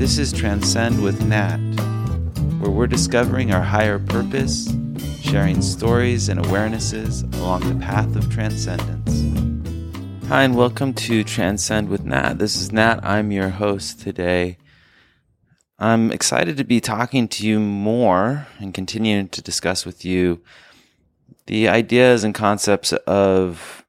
This 0.00 0.16
is 0.16 0.32
Transcend 0.32 1.02
with 1.02 1.26
Nat, 1.26 1.58
where 2.58 2.70
we're 2.70 2.86
discovering 2.86 3.52
our 3.52 3.60
higher 3.60 3.98
purpose, 3.98 4.74
sharing 5.20 5.60
stories 5.60 6.30
and 6.30 6.40
awarenesses 6.40 7.30
along 7.34 7.68
the 7.68 7.84
path 7.84 8.16
of 8.16 8.32
transcendence. 8.32 9.20
Hi, 10.28 10.44
and 10.44 10.56
welcome 10.56 10.94
to 10.94 11.22
Transcend 11.22 11.90
with 11.90 12.06
Nat. 12.06 12.38
This 12.38 12.56
is 12.56 12.72
Nat. 12.72 13.00
I'm 13.02 13.30
your 13.30 13.50
host 13.50 14.00
today. 14.00 14.56
I'm 15.78 16.10
excited 16.10 16.56
to 16.56 16.64
be 16.64 16.80
talking 16.80 17.28
to 17.28 17.46
you 17.46 17.60
more 17.60 18.46
and 18.58 18.72
continuing 18.72 19.28
to 19.28 19.42
discuss 19.42 19.84
with 19.84 20.02
you 20.02 20.40
the 21.44 21.68
ideas 21.68 22.24
and 22.24 22.34
concepts 22.34 22.94
of 22.94 23.84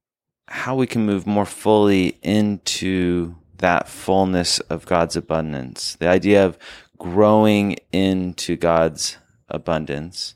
how 0.50 0.75
we 0.75 0.88
can 0.88 1.05
move 1.05 1.25
more 1.25 1.46
fully 1.46 2.18
into 2.21 3.38
that 3.62 3.88
fullness 3.88 4.59
of 4.62 4.86
God's 4.86 5.16
abundance. 5.16 5.95
The 5.95 6.08
idea 6.08 6.45
of 6.45 6.58
growing 6.98 7.77
into 7.91 8.55
God's 8.55 9.17
abundance, 9.49 10.36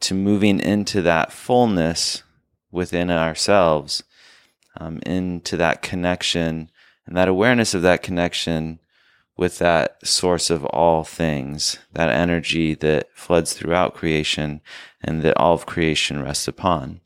to 0.00 0.14
moving 0.14 0.60
into 0.60 1.00
that 1.02 1.32
fullness 1.32 2.22
within 2.70 3.10
ourselves, 3.10 4.02
um, 4.78 5.00
into 5.06 5.56
that 5.56 5.82
connection 5.82 6.70
and 7.06 7.16
that 7.16 7.28
awareness 7.28 7.74
of 7.74 7.82
that 7.82 8.02
connection 8.02 8.78
with 9.36 9.58
that 9.58 9.96
source 10.06 10.50
of 10.50 10.64
all 10.66 11.04
things, 11.04 11.78
that 11.92 12.10
energy 12.10 12.74
that 12.74 13.08
floods 13.14 13.54
throughout 13.54 13.94
creation 13.94 14.60
and 15.02 15.22
that 15.22 15.36
all 15.36 15.54
of 15.54 15.64
creation 15.64 16.22
rests 16.22 16.48
upon. 16.48 17.00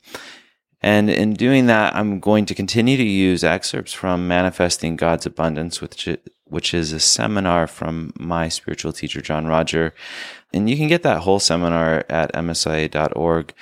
And 0.83 1.09
in 1.09 1.33
doing 1.33 1.67
that, 1.67 1.95
I'm 1.95 2.19
going 2.19 2.45
to 2.45 2.53
continue 2.53 2.97
to 2.97 3.03
use 3.03 3.45
excerpts 3.45 3.93
from 3.93 4.27
Manifesting 4.27 4.97
God's 4.97 5.25
Abundance, 5.25 5.79
which, 5.79 6.09
which 6.43 6.73
is 6.73 6.91
a 6.91 6.99
seminar 6.99 7.67
from 7.67 8.11
my 8.19 8.49
spiritual 8.49 8.91
teacher, 8.91 9.21
John 9.21 9.47
Roger. 9.47 9.93
And 10.53 10.69
you 10.69 10.75
can 10.75 10.89
get 10.89 11.01
that 11.03 11.21
whole 11.21 11.39
seminar 11.39 12.03
at 12.09 12.33
msia.org. 12.33 13.53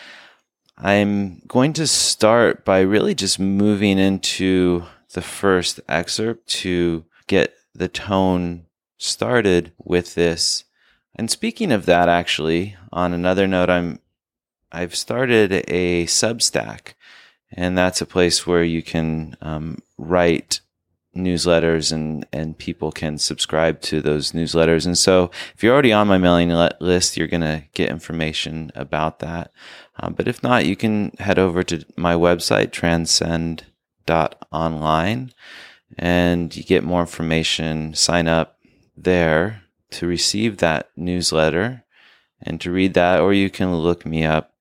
I'm 0.78 1.44
going 1.48 1.74
to 1.74 1.86
start 1.86 2.66
by 2.66 2.80
really 2.80 3.14
just 3.14 3.40
moving 3.40 4.00
into 4.00 4.86
the 5.14 5.22
first 5.22 5.80
excerpt 5.88 6.48
to 6.48 7.06
get 7.28 7.54
the 7.76 7.88
tone 7.88 8.66
started 8.98 9.74
with 9.78 10.16
this. 10.16 10.64
And 11.16 11.30
speaking 11.30 11.72
of 11.72 11.86
that, 11.86 12.10
actually, 12.10 12.76
on 12.92 13.14
another 13.14 13.46
note, 13.46 13.70
I'm 13.70 14.00
I've 14.72 14.96
started 14.96 15.66
a 15.68 16.06
Substack, 16.06 16.94
and 17.52 17.78
that's 17.78 18.02
a 18.02 18.06
place 18.06 18.48
where 18.48 18.64
you 18.64 18.82
can 18.82 19.36
um, 19.42 19.80
write 19.98 20.62
newsletters 21.16 21.92
and 21.92 22.26
and 22.32 22.58
people 22.58 22.92
can 22.92 23.18
subscribe 23.18 23.82
to 23.82 24.02
those 24.02 24.32
newsletters. 24.32 24.86
And 24.86 24.98
so, 24.98 25.30
if 25.54 25.64
you're 25.64 25.74
already 25.74 25.94
on 25.94 26.08
my 26.08 26.18
mailing 26.18 26.50
list, 26.80 27.18
you're 27.18 27.28
going 27.28 27.42
to 27.42 27.64
get 27.74 27.90
information 27.90 28.72
about 28.76 29.20
that. 29.20 29.52
Um, 29.98 30.14
but 30.14 30.28
if 30.28 30.42
not, 30.42 30.66
you 30.66 30.76
can 30.76 31.12
head 31.20 31.38
over 31.38 31.62
to 31.64 31.86
my 31.98 32.16
website 32.16 32.72
transcend.online 32.72 35.34
and 35.98 36.56
you 36.56 36.64
get 36.64 36.84
more 36.84 37.02
information. 37.02 37.94
Sign 37.94 38.28
up 38.28 38.58
there 38.96 39.64
to 39.92 40.08
receive 40.08 40.58
that 40.58 40.90
newsletter 40.96 41.84
and 42.42 42.60
to 42.62 42.72
read 42.72 42.94
that, 42.94 43.20
or 43.20 43.34
you 43.34 43.50
can 43.50 43.76
look 43.76 44.06
me 44.06 44.24
up 44.24 44.54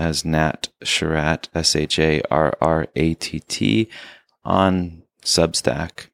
as 0.00 0.24
Nat 0.24 0.70
Sharratt, 0.82 1.48
S 1.54 1.76
H 1.76 1.98
A 1.98 2.22
R 2.30 2.56
R 2.60 2.86
A 2.96 3.14
T 3.14 3.40
T, 3.40 3.88
on 4.44 5.02
Substack. 5.22 6.06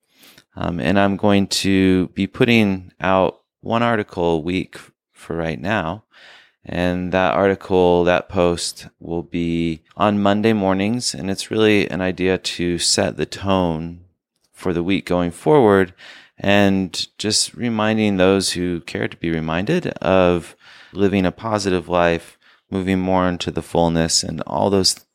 Um, 0.56 0.80
and 0.80 0.98
I'm 0.98 1.16
going 1.16 1.46
to 1.48 2.08
be 2.08 2.26
putting 2.26 2.92
out 3.00 3.42
one 3.60 3.82
article 3.82 4.32
a 4.32 4.40
week 4.40 4.78
for 5.12 5.36
right 5.36 5.60
now. 5.60 6.04
And 6.64 7.12
that 7.12 7.34
article, 7.34 8.02
that 8.04 8.28
post 8.28 8.88
will 8.98 9.22
be 9.22 9.82
on 9.96 10.20
Monday 10.20 10.52
mornings. 10.52 11.14
And 11.14 11.30
it's 11.30 11.50
really 11.50 11.88
an 11.88 12.00
idea 12.00 12.38
to 12.38 12.78
set 12.78 13.16
the 13.16 13.26
tone 13.26 14.00
for 14.52 14.72
the 14.72 14.82
week 14.82 15.06
going 15.06 15.30
forward 15.30 15.94
and 16.38 17.06
just 17.18 17.54
reminding 17.54 18.16
those 18.16 18.52
who 18.52 18.80
care 18.80 19.06
to 19.06 19.16
be 19.16 19.30
reminded 19.30 19.86
of 19.98 20.56
living 20.92 21.24
a 21.24 21.30
positive 21.30 21.88
life 21.88 22.35
moving 22.70 23.00
more 23.00 23.28
into 23.28 23.50
the 23.50 23.62
fullness 23.62 24.22
and 24.22 24.40
all 24.42 24.70
those 24.70 25.06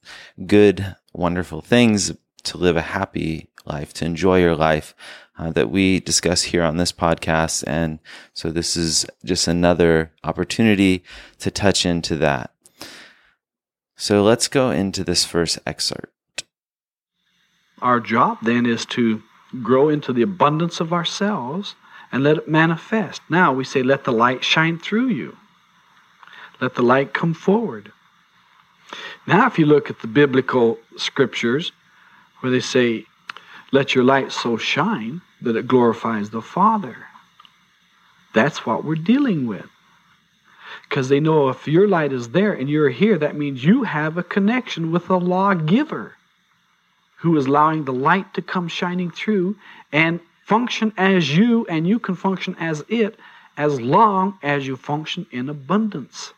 good, 0.45 0.95
wonderful 1.13 1.61
things 1.61 2.11
to 2.43 2.57
live 2.57 2.77
a 2.77 2.81
happy 2.81 3.49
life, 3.65 3.93
to 3.93 4.05
enjoy 4.05 4.39
your 4.39 4.55
life 4.55 4.95
uh, 5.37 5.51
that 5.51 5.69
we 5.69 5.99
discuss 5.99 6.43
here 6.43 6.63
on 6.63 6.77
this 6.77 6.91
podcast. 6.91 7.63
And 7.67 7.99
so 8.33 8.51
this 8.51 8.75
is 8.75 9.05
just 9.23 9.47
another 9.47 10.11
opportunity 10.23 11.03
to 11.39 11.51
touch 11.51 11.85
into 11.85 12.15
that. 12.17 12.53
So 13.95 14.23
let's 14.23 14.47
go 14.47 14.71
into 14.71 15.03
this 15.03 15.25
first 15.25 15.59
excerpt. 15.65 16.43
Our 17.81 17.99
job 17.99 18.39
then 18.41 18.65
is 18.65 18.85
to 18.87 19.21
grow 19.61 19.89
into 19.89 20.13
the 20.13 20.21
abundance 20.21 20.79
of 20.79 20.93
ourselves 20.93 21.75
and 22.11 22.23
let 22.23 22.37
it 22.37 22.47
manifest. 22.47 23.21
Now 23.29 23.53
we 23.53 23.63
say, 23.63 23.83
let 23.83 24.03
the 24.03 24.11
light 24.11 24.43
shine 24.43 24.79
through 24.79 25.09
you. 25.09 25.37
Let 26.61 26.75
the 26.75 26.83
light 26.83 27.11
come 27.11 27.33
forward. 27.33 27.91
Now, 29.25 29.47
if 29.47 29.57
you 29.57 29.65
look 29.65 29.89
at 29.89 29.99
the 29.99 30.07
biblical 30.07 30.77
scriptures 30.95 31.71
where 32.39 32.51
they 32.51 32.59
say, 32.59 33.05
Let 33.71 33.95
your 33.95 34.03
light 34.03 34.31
so 34.31 34.57
shine 34.57 35.21
that 35.41 35.55
it 35.55 35.67
glorifies 35.67 36.29
the 36.29 36.41
Father, 36.41 37.07
that's 38.33 38.63
what 38.63 38.85
we're 38.85 38.95
dealing 38.95 39.47
with. 39.47 39.65
Because 40.87 41.09
they 41.09 41.19
know 41.19 41.49
if 41.49 41.67
your 41.67 41.87
light 41.87 42.13
is 42.13 42.29
there 42.29 42.53
and 42.53 42.69
you're 42.69 42.89
here, 42.89 43.17
that 43.17 43.35
means 43.35 43.63
you 43.63 43.83
have 43.83 44.17
a 44.17 44.23
connection 44.23 44.91
with 44.91 45.07
the 45.07 45.19
lawgiver 45.19 46.15
who 47.17 47.35
is 47.37 47.47
allowing 47.47 47.85
the 47.85 47.93
light 47.93 48.35
to 48.35 48.41
come 48.41 48.67
shining 48.67 49.09
through 49.09 49.55
and 49.91 50.19
function 50.45 50.93
as 50.95 51.35
you, 51.35 51.65
and 51.67 51.87
you 51.87 51.97
can 51.97 52.15
function 52.15 52.55
as 52.59 52.83
it 52.87 53.17
as 53.57 53.81
long 53.81 54.37
as 54.43 54.67
you 54.67 54.75
function 54.75 55.25
in 55.31 55.49
abundance 55.49 56.33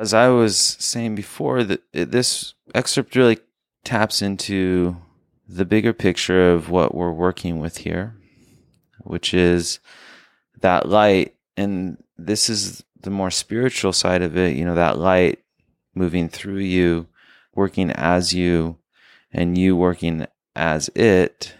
as 0.00 0.14
I 0.14 0.28
was 0.30 0.56
saying 0.56 1.14
before, 1.14 1.62
that 1.62 1.82
this 1.92 2.54
excerpt 2.74 3.14
really 3.14 3.38
taps 3.84 4.22
into 4.22 4.96
the 5.46 5.66
bigger 5.66 5.92
picture 5.92 6.52
of 6.52 6.70
what 6.70 6.94
we're 6.94 7.12
working 7.12 7.60
with 7.60 7.76
here, 7.78 8.16
which 9.02 9.34
is 9.34 9.78
that 10.60 10.88
light. 10.88 11.34
And 11.54 12.02
this 12.16 12.48
is 12.48 12.82
the 13.02 13.10
more 13.10 13.30
spiritual 13.30 13.92
side 13.92 14.22
of 14.22 14.38
it, 14.38 14.56
you 14.56 14.64
know, 14.64 14.74
that 14.74 14.96
light 14.96 15.40
moving 15.94 16.30
through 16.30 16.60
you, 16.60 17.06
working 17.54 17.90
as 17.90 18.32
you, 18.32 18.78
and 19.30 19.58
you 19.58 19.76
working 19.76 20.26
as 20.56 20.88
it. 20.94 21.54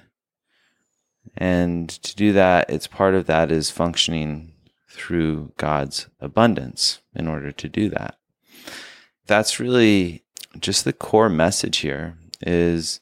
And 1.37 1.91
to 1.91 2.17
do 2.17 2.33
that, 2.33 2.71
it's 2.71 2.87
part 2.87 3.15
of 3.15 3.27
that 3.27 3.51
is 3.51 3.71
functioning 3.71 4.55
through 4.89 5.53
God's 5.59 6.09
abundance 6.21 7.01
in 7.15 7.29
order 7.29 7.53
to 7.53 7.69
do 7.69 7.91
that 7.91 8.17
that's 9.31 9.61
really 9.61 10.25
just 10.59 10.85
the 10.85 10.93
core 10.93 11.29
message 11.29 11.79
here 11.79 12.19
is 12.43 13.01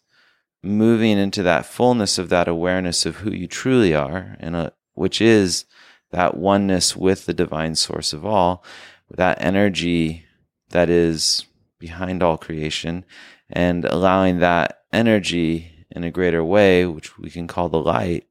moving 0.62 1.16
into 1.16 1.43
that 1.43 1.65
fullness 1.65 2.19
of 2.19 2.28
that 2.28 2.47
awareness 2.47 3.06
of 3.06 3.16
who 3.16 3.31
you 3.31 3.47
truly 3.47 3.94
are 3.94 4.37
and 4.39 4.55
uh, 4.55 4.69
which 4.93 5.22
is 5.22 5.65
that 6.11 6.37
oneness 6.37 6.94
with 6.94 7.25
the 7.25 7.33
divine 7.33 7.75
source 7.75 8.12
of 8.12 8.27
all 8.27 8.62
that 9.11 9.41
energy 9.41 10.27
that 10.69 10.91
is 10.91 11.47
behind 11.78 12.22
all 12.22 12.37
creation 12.37 13.06
and 13.49 13.87
allowing 13.87 14.39
that 14.39 14.83
energy 14.93 15.87
in 15.91 16.05
a 16.05 16.10
greater 16.10 16.45
way 16.45 16.84
which 16.84 17.16
we 17.16 17.31
can 17.31 17.47
call 17.47 17.71
the 17.71 17.81
light 17.81 18.27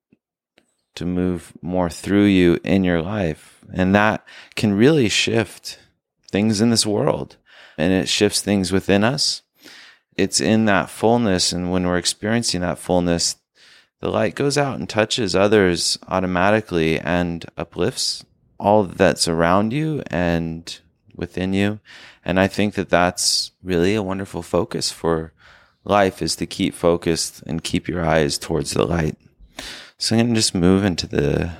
to 0.94 1.04
move 1.04 1.52
more 1.64 1.90
through 1.90 2.26
you 2.26 2.60
in 2.64 2.84
your 2.84 3.02
life. 3.02 3.60
And 3.74 3.96
that 3.96 4.24
can 4.56 4.74
really 4.74 5.10
shift 5.10 5.80
things 6.30 6.62
in 6.62 6.70
this 6.70 6.86
world 6.86 7.38
and 7.78 7.94
it 7.94 8.10
shifts 8.10 8.42
things 8.42 8.72
within 8.72 9.04
us. 9.04 9.44
It's 10.16 10.42
in 10.42 10.66
that 10.66 10.90
fullness. 10.90 11.52
And 11.52 11.72
when 11.72 11.86
we're 11.86 11.98
experiencing 11.98 12.62
that 12.62 12.80
fullness, 12.80 13.38
the 14.00 14.10
light 14.10 14.36
goes 14.36 14.58
out 14.58 14.80
and 14.80 14.90
touches 14.90 15.36
others 15.36 15.98
automatically 16.08 17.00
and 17.00 17.46
uplifts 17.58 18.26
all 18.60 18.84
that's 18.84 19.28
around 19.28 19.74
you 19.74 20.02
and 20.10 20.80
within 21.16 21.54
you. 21.54 21.80
And 22.26 22.40
I 22.40 22.48
think 22.48 22.74
that 22.74 22.90
that's 22.90 23.52
really 23.64 23.96
a 23.96 24.04
wonderful 24.04 24.42
focus 24.42 24.92
for 24.92 25.34
life 25.84 26.22
is 26.22 26.36
to 26.38 26.46
keep 26.46 26.74
focused 26.74 27.44
and 27.48 27.64
keep 27.64 27.88
your 27.88 28.06
eyes 28.06 28.38
towards 28.38 28.72
the 28.72 28.86
light. 28.86 29.18
So 29.98 30.16
I'm 30.16 30.26
going 30.26 30.34
to 30.34 30.40
just 30.40 30.54
move 30.54 30.84
into 30.84 31.08
the, 31.08 31.54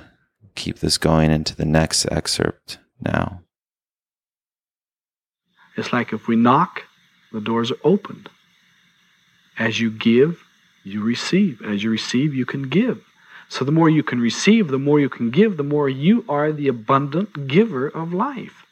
keep 0.54 0.78
this 0.78 0.98
going 0.98 1.30
into 1.30 1.56
the 1.56 1.64
next 1.64 2.06
excerpt 2.10 2.78
now. 3.00 3.40
It's 5.78 5.92
like 5.92 6.12
if 6.12 6.26
we 6.26 6.34
knock, 6.34 6.82
the 7.32 7.40
doors 7.40 7.70
are 7.70 7.78
opened. 7.84 8.28
As 9.58 9.78
you 9.78 9.90
give, 9.90 10.44
you 10.82 11.02
receive. 11.02 11.62
As 11.62 11.84
you 11.84 11.90
receive, 11.90 12.34
you 12.34 12.44
can 12.44 12.68
give. 12.68 13.04
So 13.48 13.64
the 13.64 13.72
more 13.72 13.88
you 13.88 14.02
can 14.02 14.20
receive, 14.20 14.68
the 14.68 14.78
more 14.78 14.98
you 14.98 15.08
can 15.08 15.30
give, 15.30 15.56
the 15.56 15.62
more 15.62 15.88
you 15.88 16.24
are 16.28 16.50
the 16.50 16.66
abundant 16.66 17.46
giver 17.46 17.86
of 17.86 18.12
life. 18.12 18.66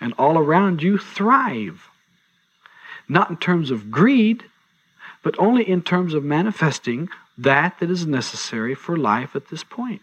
And 0.00 0.14
all 0.16 0.38
around 0.38 0.80
you 0.80 0.96
thrive. 0.96 1.88
Not 3.08 3.30
in 3.30 3.36
terms 3.36 3.72
of 3.72 3.90
greed, 3.90 4.44
but 5.24 5.34
only 5.38 5.68
in 5.68 5.82
terms 5.82 6.14
of 6.14 6.22
manifesting 6.22 7.08
that 7.36 7.80
that 7.80 7.90
is 7.90 8.06
necessary 8.06 8.76
for 8.76 8.96
life 8.96 9.34
at 9.34 9.48
this 9.48 9.64
point. 9.64 10.02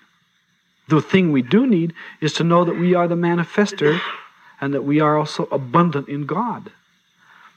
The 0.89 1.01
thing 1.01 1.31
we 1.31 1.41
do 1.41 1.65
need 1.65 1.93
is 2.19 2.33
to 2.33 2.43
know 2.43 2.65
that 2.65 2.77
we 2.77 2.93
are 2.93 3.07
the 3.07 3.15
manifester 3.15 4.01
and 4.61 4.73
that 4.73 4.83
we 4.83 4.99
are 5.01 5.17
also 5.17 5.45
abundant 5.51 6.07
in 6.07 6.27
God. 6.27 6.71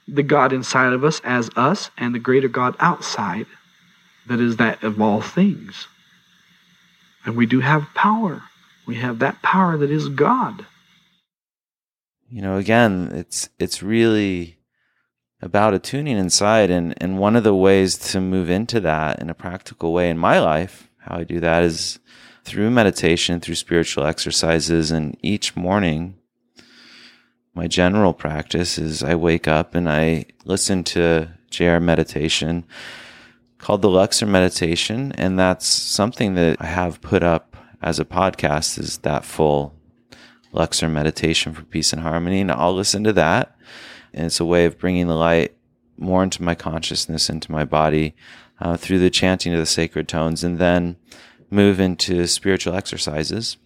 The 0.08 0.22
God 0.22 0.52
inside 0.52 0.92
of 0.92 1.04
us 1.04 1.20
as 1.22 1.50
us 1.54 1.90
and 1.98 2.14
the 2.14 2.18
greater 2.18 2.48
God 2.48 2.74
outside 2.80 3.46
that 4.26 4.40
is 4.40 4.56
that 4.56 4.82
of 4.82 5.00
all 5.00 5.20
things. 5.20 5.86
And 7.24 7.36
we 7.36 7.46
do 7.46 7.60
have 7.60 7.86
power. 7.94 8.42
We 8.86 8.96
have 8.96 9.18
that 9.18 9.42
power 9.42 9.76
that 9.76 9.90
is 9.90 10.08
God. 10.08 10.66
You 12.30 12.42
know, 12.42 12.56
again, 12.56 13.10
it's 13.12 13.48
it's 13.58 13.82
really 13.82 14.58
about 15.40 15.74
attuning 15.74 16.16
inside 16.16 16.70
and 16.70 16.94
and 17.02 17.18
one 17.18 17.36
of 17.36 17.44
the 17.44 17.54
ways 17.54 17.96
to 18.12 18.20
move 18.20 18.50
into 18.50 18.80
that 18.80 19.20
in 19.20 19.30
a 19.30 19.34
practical 19.34 19.92
way 19.92 20.10
in 20.10 20.18
my 20.18 20.38
life, 20.38 20.88
how 20.98 21.16
I 21.18 21.24
do 21.24 21.40
that 21.40 21.62
is 21.62 21.98
through 22.44 22.70
meditation, 22.70 23.40
through 23.40 23.54
spiritual 23.54 24.04
exercises 24.04 24.90
and 24.90 25.16
each 25.22 25.56
morning 25.56 26.16
my 27.54 27.68
general 27.68 28.12
practice 28.12 28.78
is 28.78 29.02
I 29.02 29.14
wake 29.14 29.46
up 29.46 29.74
and 29.74 29.88
I 29.88 30.26
listen 30.44 30.82
to 30.84 31.28
JR 31.50 31.78
meditation 31.78 32.66
called 33.58 33.80
the 33.80 33.88
Luxor 33.88 34.26
Meditation, 34.26 35.12
and 35.12 35.38
that's 35.38 35.64
something 35.64 36.34
that 36.34 36.60
I 36.60 36.66
have 36.66 37.00
put 37.00 37.22
up 37.22 37.56
as 37.80 37.98
a 37.98 38.04
podcast. 38.04 38.78
Is 38.78 38.98
that 38.98 39.24
full 39.24 39.74
Luxor 40.52 40.88
Meditation 40.88 41.54
for 41.54 41.62
Peace 41.62 41.92
and 41.92 42.02
Harmony? 42.02 42.42
And 42.42 42.52
I'll 42.52 42.74
listen 42.74 43.04
to 43.04 43.12
that, 43.14 43.56
and 44.12 44.26
it's 44.26 44.38
a 44.40 44.44
way 44.44 44.66
of 44.66 44.78
bringing 44.78 45.06
the 45.06 45.14
light 45.14 45.56
more 45.96 46.22
into 46.22 46.42
my 46.42 46.54
consciousness, 46.54 47.30
into 47.30 47.50
my 47.50 47.64
body, 47.64 48.14
uh, 48.60 48.76
through 48.76 48.98
the 48.98 49.08
chanting 49.08 49.54
of 49.54 49.60
the 49.60 49.66
sacred 49.66 50.08
tones, 50.08 50.44
and 50.44 50.58
then 50.58 50.96
move 51.48 51.80
into 51.80 52.26
spiritual 52.26 52.74
exercises, 52.74 53.56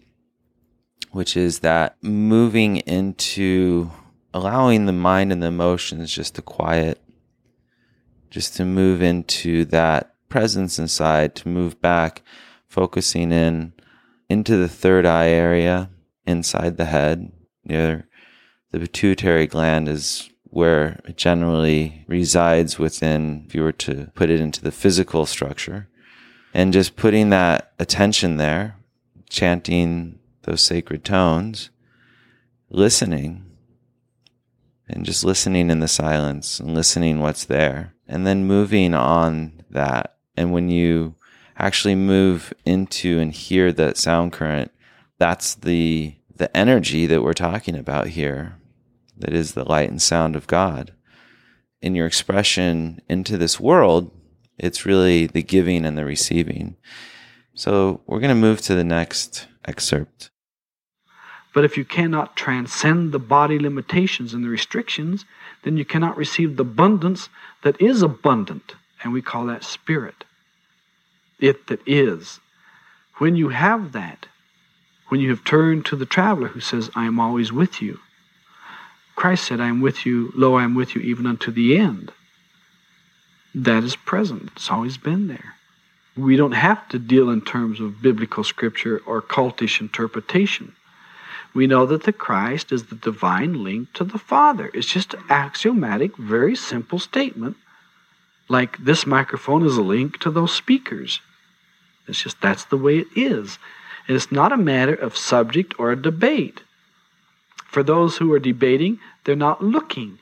which 1.11 1.35
is 1.35 1.59
that 1.59 1.95
moving 2.01 2.77
into 2.77 3.89
allowing 4.33 4.85
the 4.85 4.93
mind 4.93 5.31
and 5.31 5.41
the 5.41 5.47
emotions 5.47 6.13
just 6.13 6.35
to 6.35 6.41
quiet 6.41 7.01
just 8.29 8.55
to 8.57 8.65
move 8.65 9.01
into 9.01 9.65
that 9.65 10.13
presence 10.29 10.77
inside, 10.77 11.35
to 11.35 11.47
move 11.47 11.81
back, 11.81 12.21
focusing 12.67 13.31
in 13.31 13.73
into 14.29 14.57
the 14.57 14.69
third 14.69 15.05
eye 15.05 15.29
area 15.29 15.89
inside 16.25 16.77
the 16.77 16.85
head. 16.85 17.31
Near 17.65 18.07
the 18.71 18.79
pituitary 18.79 19.47
gland 19.47 19.89
is 19.89 20.29
where 20.43 20.99
it 21.05 21.17
generally 21.17 22.05
resides 22.07 22.77
within, 22.77 23.45
if 23.47 23.55
you 23.55 23.63
were 23.63 23.71
to 23.71 24.11
put 24.13 24.29
it 24.29 24.39
into 24.39 24.61
the 24.61 24.71
physical 24.71 25.25
structure. 25.25 25.87
And 26.53 26.73
just 26.73 26.95
putting 26.95 27.29
that 27.29 27.73
attention 27.79 28.37
there, 28.37 28.77
chanting 29.29 30.18
those 30.49 30.61
sacred 30.61 31.05
tones, 31.05 31.69
listening, 32.71 33.45
and 34.87 35.05
just 35.05 35.23
listening 35.23 35.69
in 35.69 35.79
the 35.79 35.87
silence 35.87 36.59
and 36.59 36.73
listening 36.73 37.19
what's 37.19 37.45
there 37.45 37.93
and 38.07 38.25
then 38.25 38.47
moving 38.47 38.95
on 38.95 39.63
that. 39.69 40.17
And 40.35 40.51
when 40.51 40.69
you 40.69 41.15
actually 41.55 41.93
move 41.93 42.51
into 42.65 43.19
and 43.19 43.31
hear 43.31 43.71
that 43.73 43.95
sound 43.95 44.33
current, 44.33 44.71
that's 45.19 45.53
the 45.53 46.15
the 46.35 46.55
energy 46.57 47.05
that 47.05 47.21
we're 47.21 47.33
talking 47.33 47.75
about 47.75 48.07
here. 48.07 48.57
That 49.17 49.33
is 49.33 49.51
the 49.51 49.65
light 49.65 49.89
and 49.89 50.01
sound 50.01 50.35
of 50.35 50.47
God. 50.47 50.93
In 51.81 51.93
your 51.93 52.07
expression 52.07 53.01
into 53.07 53.37
this 53.37 53.59
world, 53.59 54.09
it's 54.57 54.85
really 54.85 55.27
the 55.27 55.43
giving 55.43 55.85
and 55.85 55.97
the 55.97 56.05
receiving. 56.05 56.77
So 57.53 58.01
we're 58.07 58.21
going 58.21 58.29
to 58.29 58.35
move 58.35 58.61
to 58.61 58.75
the 58.75 58.85
next 58.85 59.47
excerpt. 59.65 60.31
But 61.53 61.65
if 61.65 61.77
you 61.77 61.85
cannot 61.85 62.35
transcend 62.35 63.11
the 63.11 63.19
body 63.19 63.57
limitations 63.57 64.33
and 64.33 64.43
the 64.43 64.49
restrictions, 64.49 65.25
then 65.63 65.77
you 65.77 65.85
cannot 65.85 66.17
receive 66.17 66.55
the 66.55 66.63
abundance 66.63 67.29
that 67.63 67.81
is 67.81 68.01
abundant. 68.01 68.75
And 69.03 69.13
we 69.13 69.21
call 69.21 69.45
that 69.47 69.63
spirit. 69.63 70.25
It 71.39 71.67
that 71.67 71.81
is. 71.85 72.39
When 73.17 73.35
you 73.35 73.49
have 73.49 73.93
that, 73.93 74.27
when 75.07 75.21
you 75.21 75.29
have 75.29 75.43
turned 75.43 75.85
to 75.87 75.95
the 75.95 76.05
traveler 76.05 76.49
who 76.49 76.59
says, 76.59 76.91
I 76.95 77.05
am 77.05 77.19
always 77.19 77.51
with 77.51 77.81
you, 77.81 77.99
Christ 79.15 79.45
said, 79.45 79.59
I 79.59 79.67
am 79.67 79.81
with 79.81 80.05
you, 80.05 80.31
lo, 80.35 80.55
I 80.55 80.63
am 80.63 80.75
with 80.75 80.95
you 80.95 81.01
even 81.01 81.25
unto 81.25 81.51
the 81.51 81.77
end. 81.77 82.13
That 83.55 83.83
is 83.83 83.95
present. 83.95 84.51
It's 84.55 84.69
always 84.69 84.97
been 84.97 85.27
there. 85.27 85.55
We 86.15 86.35
don't 86.35 86.51
have 86.51 86.87
to 86.89 86.99
deal 86.99 87.29
in 87.29 87.41
terms 87.41 87.79
of 87.79 88.01
biblical 88.01 88.43
scripture 88.43 89.01
or 89.05 89.21
cultish 89.21 89.81
interpretation 89.81 90.75
we 91.53 91.67
know 91.67 91.85
that 91.85 92.03
the 92.03 92.13
Christ 92.13 92.71
is 92.71 92.85
the 92.85 92.95
divine 92.95 93.63
link 93.63 93.93
to 93.93 94.03
the 94.03 94.19
Father. 94.19 94.69
It's 94.73 94.87
just 94.87 95.13
an 95.13 95.23
axiomatic, 95.29 96.15
very 96.17 96.55
simple 96.55 96.99
statement. 96.99 97.57
Like 98.47 98.77
this 98.77 99.05
microphone 99.05 99.65
is 99.65 99.77
a 99.77 99.81
link 99.81 100.19
to 100.19 100.31
those 100.31 100.53
speakers. 100.53 101.21
It's 102.07 102.21
just 102.21 102.41
that's 102.41 102.65
the 102.65 102.77
way 102.77 102.99
it 102.99 103.07
is. 103.15 103.57
And 104.07 104.15
it's 104.15 104.31
not 104.31 104.51
a 104.51 104.57
matter 104.57 104.95
of 104.95 105.17
subject 105.17 105.75
or 105.79 105.91
a 105.91 106.01
debate. 106.01 106.61
For 107.65 107.83
those 107.83 108.17
who 108.17 108.33
are 108.33 108.39
debating, 108.39 108.99
they're 109.23 109.35
not 109.35 109.63
looking. 109.63 110.17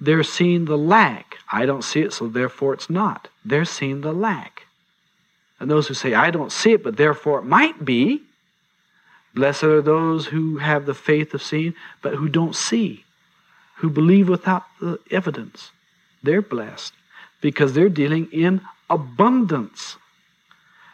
They're 0.00 0.22
seeing 0.22 0.66
the 0.66 0.76
lack. 0.76 1.38
I 1.50 1.64
don't 1.64 1.84
see 1.84 2.02
it, 2.02 2.12
so 2.12 2.28
therefore 2.28 2.74
it's 2.74 2.90
not. 2.90 3.28
They're 3.44 3.64
seeing 3.64 4.02
the 4.02 4.12
lack. 4.12 4.66
And 5.58 5.70
those 5.70 5.88
who 5.88 5.94
say, 5.94 6.12
I 6.12 6.30
don't 6.30 6.52
see 6.52 6.72
it, 6.72 6.84
but 6.84 6.98
therefore 6.98 7.38
it 7.38 7.46
might 7.46 7.84
be, 7.84 8.23
Blessed 9.34 9.64
are 9.64 9.82
those 9.82 10.26
who 10.26 10.58
have 10.58 10.86
the 10.86 10.94
faith 10.94 11.34
of 11.34 11.42
seeing, 11.42 11.74
but 12.02 12.14
who 12.14 12.28
don't 12.28 12.54
see, 12.54 13.04
who 13.76 13.90
believe 13.90 14.28
without 14.28 14.64
the 14.80 15.00
evidence. 15.10 15.72
They're 16.22 16.42
blessed 16.42 16.94
because 17.40 17.72
they're 17.72 17.88
dealing 17.88 18.28
in 18.30 18.60
abundance. 18.88 19.96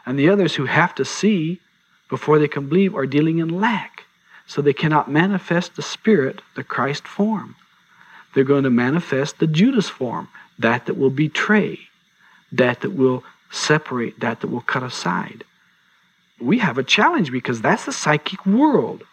And 0.06 0.18
the 0.18 0.30
others 0.30 0.54
who 0.54 0.64
have 0.64 0.94
to 0.94 1.04
see 1.04 1.60
before 2.08 2.38
they 2.38 2.48
can 2.48 2.68
believe 2.68 2.94
are 2.94 3.06
dealing 3.06 3.38
in 3.38 3.60
lack. 3.60 4.04
So 4.46 4.62
they 4.62 4.72
cannot 4.72 5.10
manifest 5.10 5.76
the 5.76 5.82
Spirit, 5.82 6.40
the 6.56 6.64
Christ 6.64 7.06
form. 7.06 7.56
They're 8.34 8.42
going 8.42 8.64
to 8.64 8.70
manifest 8.70 9.38
the 9.38 9.46
Judas 9.46 9.88
form, 9.88 10.28
that 10.58 10.86
that 10.86 10.96
will 10.96 11.10
betray, 11.10 11.78
that 12.50 12.80
that 12.80 12.94
will 12.94 13.22
separate, 13.50 14.18
that 14.20 14.40
that 14.40 14.48
will 14.48 14.62
cut 14.62 14.82
aside 14.82 15.44
we 16.40 16.58
have 16.58 16.78
a 16.78 16.82
challenge 16.82 17.30
because 17.30 17.60
that's 17.60 17.84
the 17.84 17.92
psychic 17.92 18.44
world. 18.46 19.04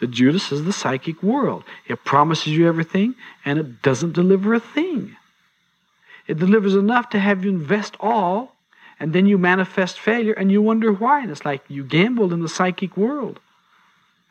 The 0.00 0.06
Judas 0.06 0.50
is 0.50 0.64
the 0.64 0.72
psychic 0.72 1.22
world. 1.22 1.64
It 1.86 2.04
promises 2.04 2.48
you 2.48 2.66
everything 2.66 3.14
and 3.44 3.58
it 3.58 3.82
doesn't 3.82 4.12
deliver 4.12 4.54
a 4.54 4.60
thing. 4.60 5.16
It 6.26 6.38
delivers 6.38 6.74
enough 6.74 7.10
to 7.10 7.18
have 7.18 7.44
you 7.44 7.50
invest 7.50 7.96
all 8.00 8.56
and 8.98 9.12
then 9.12 9.26
you 9.26 9.36
manifest 9.36 9.98
failure 9.98 10.32
and 10.32 10.50
you 10.50 10.62
wonder 10.62 10.92
why. 10.92 11.22
And 11.22 11.30
it's 11.30 11.44
like 11.44 11.62
you 11.68 11.84
gambled 11.84 12.32
in 12.32 12.40
the 12.42 12.48
psychic 12.48 12.96
world. 12.96 13.40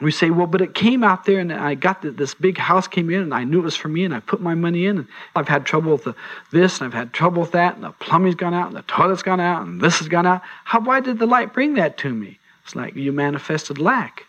We 0.01 0.11
say, 0.11 0.29
well, 0.29 0.47
but 0.47 0.61
it 0.61 0.73
came 0.73 1.03
out 1.03 1.25
there 1.25 1.39
and 1.39 1.51
I 1.51 1.75
got 1.75 2.01
the, 2.01 2.11
this 2.11 2.33
big 2.33 2.57
house 2.57 2.87
came 2.87 3.09
in 3.09 3.21
and 3.21 3.33
I 3.33 3.43
knew 3.43 3.59
it 3.59 3.63
was 3.63 3.75
for 3.75 3.89
me 3.89 4.05
and 4.05 4.13
I 4.13 4.21
put 4.21 4.39
my 4.39 4.55
money 4.55 4.85
in 4.85 4.99
and 4.99 5.07
I've 5.35 5.49
had 5.49 5.65
trouble 5.65 5.91
with 5.91 6.05
the, 6.05 6.15
this 6.51 6.79
and 6.79 6.87
I've 6.87 6.97
had 6.97 7.11
trouble 7.11 7.41
with 7.41 7.51
that 7.51 7.75
and 7.75 7.83
the 7.83 7.91
plumbing's 7.91 8.35
gone 8.35 8.53
out 8.53 8.67
and 8.67 8.77
the 8.77 8.81
toilet's 8.83 9.23
gone 9.23 9.41
out 9.41 9.63
and 9.63 9.81
this 9.81 9.99
has 9.99 10.07
gone 10.07 10.25
out. 10.25 10.41
How, 10.63 10.79
why 10.79 11.01
did 11.01 11.19
the 11.19 11.25
light 11.25 11.53
bring 11.53 11.73
that 11.73 11.97
to 11.97 12.13
me? 12.13 12.39
It's 12.63 12.75
like 12.75 12.95
you 12.95 13.11
manifested 13.11 13.77
lack. 13.77 14.23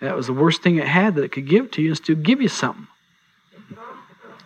That 0.00 0.14
was 0.14 0.28
the 0.28 0.32
worst 0.32 0.62
thing 0.62 0.76
it 0.76 0.86
had 0.86 1.16
that 1.16 1.24
it 1.24 1.32
could 1.32 1.48
give 1.48 1.72
to 1.72 1.82
you 1.82 1.88
and 1.88 1.96
still 1.96 2.16
give 2.16 2.40
you 2.40 2.48
something. 2.48 2.86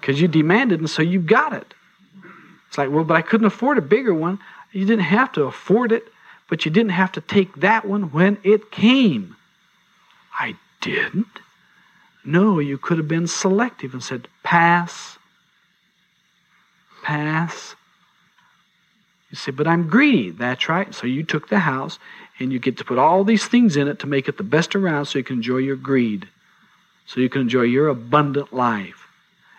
Because 0.00 0.22
you 0.22 0.28
demanded 0.28 0.80
and 0.80 0.88
so 0.88 1.02
you 1.02 1.20
got 1.20 1.52
it. 1.52 1.74
It's 2.68 2.78
like, 2.78 2.90
well, 2.90 3.04
but 3.04 3.16
I 3.16 3.22
couldn't 3.22 3.46
afford 3.46 3.76
a 3.76 3.82
bigger 3.82 4.14
one. 4.14 4.38
You 4.72 4.86
didn't 4.86 5.04
have 5.04 5.32
to 5.32 5.42
afford 5.42 5.92
it, 5.92 6.04
but 6.48 6.64
you 6.64 6.70
didn't 6.70 6.92
have 6.92 7.12
to 7.12 7.20
take 7.20 7.56
that 7.56 7.84
one 7.84 8.12
when 8.12 8.38
it 8.42 8.70
came. 8.70 9.36
I 10.38 10.56
didn't. 10.80 11.40
No, 12.24 12.58
you 12.58 12.78
could 12.78 12.98
have 12.98 13.08
been 13.08 13.26
selective 13.26 13.92
and 13.92 14.02
said, 14.02 14.28
pass, 14.42 15.18
pass. 17.02 17.74
You 19.30 19.36
say, 19.36 19.52
but 19.52 19.66
I'm 19.66 19.88
greedy. 19.88 20.30
That's 20.30 20.68
right. 20.68 20.94
So 20.94 21.06
you 21.06 21.22
took 21.22 21.48
the 21.48 21.60
house 21.60 21.98
and 22.38 22.52
you 22.52 22.58
get 22.58 22.78
to 22.78 22.84
put 22.84 22.98
all 22.98 23.24
these 23.24 23.46
things 23.46 23.76
in 23.76 23.88
it 23.88 23.98
to 24.00 24.06
make 24.06 24.28
it 24.28 24.36
the 24.36 24.42
best 24.42 24.74
around 24.74 25.06
so 25.06 25.18
you 25.18 25.24
can 25.24 25.36
enjoy 25.36 25.58
your 25.58 25.76
greed, 25.76 26.28
so 27.06 27.20
you 27.20 27.28
can 27.28 27.42
enjoy 27.42 27.62
your 27.62 27.88
abundant 27.88 28.52
life. 28.52 29.06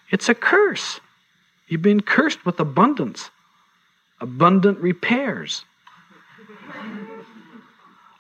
It's 0.09 0.29
a 0.29 0.35
curse. 0.35 0.99
You've 1.67 1.81
been 1.81 2.01
cursed 2.01 2.45
with 2.45 2.59
abundance, 2.59 3.29
abundant 4.19 4.79
repairs. 4.79 5.63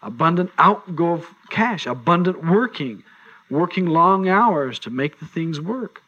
Abundant 0.01 0.51
outgo 0.57 1.13
of 1.13 1.27
cash, 1.49 1.85
abundant 1.85 2.45
working, 2.45 3.03
working 3.49 3.85
long 3.85 4.27
hours 4.27 4.79
to 4.79 4.89
make 4.89 5.19
the 5.19 5.25
things 5.25 5.59
work. 5.59 6.01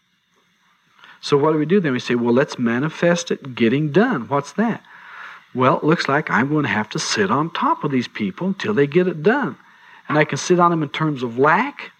So 1.21 1.37
what 1.37 1.53
do 1.53 1.57
we 1.57 1.65
do 1.65 1.79
then? 1.79 1.93
We 1.93 1.99
say, 1.99 2.15
well, 2.15 2.33
let's 2.33 2.59
manifest 2.59 3.31
it 3.31 3.55
getting 3.55 3.91
done. 3.91 4.27
What's 4.27 4.53
that? 4.53 4.83
Well, 5.55 5.77
it 5.77 5.83
looks 5.83 6.09
like 6.09 6.29
I'm 6.29 6.49
going 6.49 6.63
to 6.63 6.69
have 6.69 6.89
to 6.89 6.99
sit 6.99 7.31
on 7.31 7.51
top 7.51 7.83
of 7.83 7.91
these 7.91 8.07
people 8.07 8.47
until 8.47 8.73
they 8.73 8.87
get 8.87 9.07
it 9.07 9.23
done. 9.23 9.55
And 10.09 10.17
I 10.17 10.25
can 10.25 10.37
sit 10.37 10.59
on 10.59 10.71
them 10.71 10.83
in 10.83 10.89
terms 10.89 11.23
of 11.23 11.37
lack. 11.37 11.91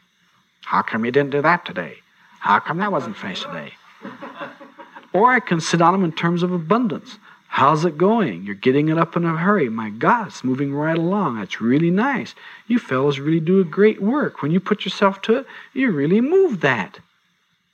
How 0.65 0.81
come 0.81 1.05
you 1.05 1.11
didn't 1.11 1.29
do 1.29 1.41
that 1.41 1.65
today? 1.65 1.97
How 2.39 2.59
come 2.59 2.79
that 2.79 2.91
wasn't 2.91 3.15
finished 3.15 3.43
today? 3.43 3.73
or 5.13 5.31
I 5.31 5.39
can 5.39 5.61
sit 5.61 5.81
on 5.81 5.93
them 5.93 6.03
in 6.03 6.11
terms 6.11 6.43
of 6.43 6.51
abundance. 6.51 7.17
How's 7.53 7.85
it 7.85 7.99
going? 7.99 8.45
You're 8.45 8.55
getting 8.55 8.89
it 8.89 8.97
up 8.97 9.15
in 9.15 9.23
a 9.25 9.37
hurry. 9.37 9.69
My 9.69 9.91
God, 9.91 10.25
it's 10.25 10.43
moving 10.43 10.73
right 10.73 10.97
along. 10.97 11.37
That's 11.37 11.61
really 11.61 11.91
nice. 11.91 12.33
You 12.65 12.79
fellows 12.79 13.19
really 13.19 13.39
do 13.39 13.61
a 13.61 13.63
great 13.63 14.01
work. 14.01 14.41
When 14.41 14.51
you 14.51 14.59
put 14.59 14.85
yourself 14.85 15.21
to 15.21 15.35
it, 15.35 15.45
you 15.71 15.91
really 15.91 16.19
move 16.19 16.61
that. 16.61 16.97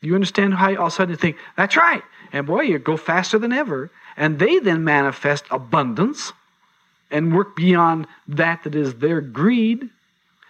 You 0.02 0.16
understand 0.16 0.56
how 0.56 0.68
you 0.68 0.78
all 0.78 0.88
of 0.88 0.92
a 0.92 0.96
sudden 0.98 1.12
you 1.12 1.16
think, 1.16 1.38
that's 1.56 1.78
right. 1.78 2.04
And 2.34 2.46
boy, 2.46 2.64
you 2.64 2.78
go 2.78 2.98
faster 2.98 3.40
than 3.40 3.54
ever. 3.54 3.90
And 4.18 4.38
they 4.38 4.60
then 4.60 4.84
manifest 4.84 5.46
abundance 5.50 6.34
and 7.10 7.34
work 7.34 7.56
beyond 7.56 8.06
that 8.28 8.66
that 8.66 8.76
is 8.76 8.96
their 8.96 9.22
greed 9.22 9.90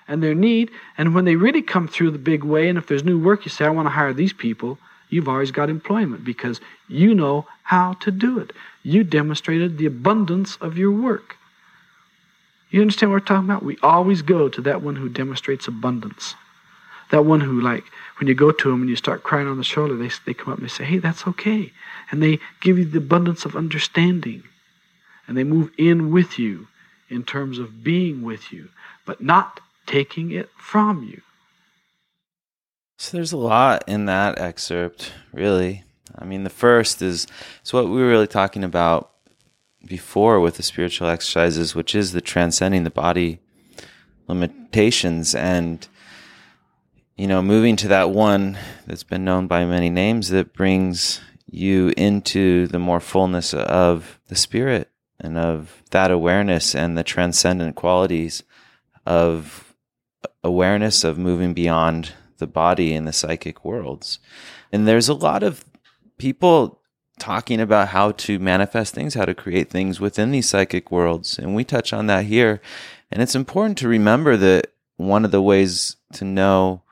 and 0.07 0.23
their 0.23 0.33
need. 0.33 0.71
And 0.97 1.13
when 1.13 1.25
they 1.25 1.35
really 1.35 1.61
come 1.61 1.87
through 1.87 2.09
the 2.09 2.17
big 2.17 2.43
way, 2.43 2.67
and 2.67 2.79
if 2.79 2.87
there's 2.87 3.03
new 3.03 3.19
work, 3.19 3.45
you 3.45 3.51
say, 3.51 3.65
I 3.65 3.69
want 3.69 3.85
to 3.85 3.91
hire 3.91 4.11
these 4.11 4.33
people, 4.33 4.79
you've 5.11 5.29
always 5.29 5.51
got 5.51 5.69
employment 5.69 6.25
because 6.25 6.59
you 6.87 7.13
know 7.13 7.45
how 7.61 7.93
to 7.93 8.09
do 8.09 8.39
it. 8.39 8.53
You 8.89 9.03
demonstrated 9.03 9.77
the 9.77 9.85
abundance 9.85 10.55
of 10.55 10.75
your 10.75 10.91
work. 10.91 11.37
You 12.71 12.81
understand 12.81 13.11
what 13.11 13.21
we're 13.21 13.27
talking 13.27 13.47
about? 13.47 13.61
We 13.61 13.77
always 13.83 14.23
go 14.23 14.49
to 14.49 14.61
that 14.61 14.81
one 14.81 14.95
who 14.95 15.09
demonstrates 15.09 15.67
abundance. 15.67 16.33
That 17.11 17.23
one 17.23 17.41
who, 17.41 17.61
like, 17.61 17.83
when 18.17 18.27
you 18.27 18.33
go 18.33 18.51
to 18.51 18.71
them 18.71 18.81
and 18.81 18.89
you 18.89 18.95
start 18.95 19.21
crying 19.21 19.47
on 19.47 19.57
the 19.57 19.63
shoulder, 19.63 19.95
they, 19.95 20.09
they 20.25 20.33
come 20.33 20.53
up 20.53 20.57
and 20.57 20.67
they 20.67 20.71
say, 20.71 20.85
Hey, 20.85 20.97
that's 20.97 21.27
okay. 21.27 21.71
And 22.09 22.23
they 22.23 22.39
give 22.61 22.79
you 22.79 22.85
the 22.85 22.97
abundance 22.97 23.45
of 23.45 23.55
understanding. 23.55 24.41
And 25.27 25.37
they 25.37 25.43
move 25.43 25.69
in 25.77 26.11
with 26.11 26.39
you 26.39 26.67
in 27.09 27.23
terms 27.23 27.59
of 27.59 27.83
being 27.83 28.23
with 28.23 28.51
you, 28.51 28.69
but 29.05 29.21
not 29.21 29.59
taking 29.85 30.31
it 30.31 30.49
from 30.57 31.03
you. 31.03 31.21
So 32.97 33.17
there's 33.17 33.33
a 33.33 33.37
lot 33.37 33.83
in 33.87 34.05
that 34.05 34.39
excerpt, 34.39 35.13
really. 35.31 35.83
I 36.17 36.25
mean, 36.25 36.43
the 36.43 36.49
first 36.49 37.01
is 37.01 37.27
it's 37.61 37.73
what 37.73 37.85
we 37.85 38.01
were 38.01 38.09
really 38.09 38.27
talking 38.27 38.63
about 38.63 39.11
before 39.85 40.39
with 40.39 40.57
the 40.57 40.63
spiritual 40.63 41.07
exercises, 41.07 41.75
which 41.75 41.95
is 41.95 42.11
the 42.11 42.21
transcending 42.21 42.83
the 42.83 42.89
body 42.89 43.39
limitations 44.27 45.33
and 45.33 45.87
you 47.19 47.27
know, 47.27 47.41
moving 47.41 47.75
to 47.75 47.89
that 47.89 48.11
one 48.11 48.57
that's 48.87 49.03
been 49.03 49.25
known 49.25 49.45
by 49.45 49.65
many 49.65 49.89
names 49.89 50.29
that 50.29 50.53
brings 50.53 51.19
you 51.51 51.93
into 51.97 52.65
the 52.67 52.79
more 52.79 53.01
fullness 53.01 53.53
of 53.53 54.21
the 54.29 54.37
spirit 54.37 54.89
and 55.19 55.37
of 55.37 55.83
that 55.91 56.11
awareness 56.11 56.73
and 56.73 56.97
the 56.97 57.03
transcendent 57.03 57.75
qualities 57.75 58.43
of 59.05 59.75
awareness 60.45 61.03
of 61.03 61.17
moving 61.17 61.53
beyond 61.53 62.13
the 62.37 62.47
body 62.47 62.93
and 62.93 63.05
the 63.05 63.11
psychic 63.11 63.65
worlds. 63.65 64.19
And 64.71 64.87
there's 64.87 65.09
a 65.09 65.13
lot 65.13 65.43
of 65.43 65.65
people 66.19 66.79
talking 67.17 67.59
about 67.59 67.89
how 67.89 68.11
to 68.11 68.39
manifest 68.39 68.93
things, 68.93 69.13
how 69.13 69.25
to 69.25 69.33
create 69.33 69.69
things 69.69 69.99
within 69.99 70.31
these 70.31 70.47
psychic 70.47 70.91
worlds. 70.91 71.37
And 71.37 71.55
we 71.55 71.63
touch 71.63 71.91
on 71.91 72.07
that 72.07 72.25
here. 72.25 72.61
And 73.11 73.21
it's 73.21 73.35
important 73.35 73.77
to 73.79 73.87
remember 73.87 74.37
that 74.37 74.71
one 74.97 75.25
of 75.25 75.31
the 75.31 75.41
ways 75.41 75.97
to 76.13 76.25
know 76.25 76.83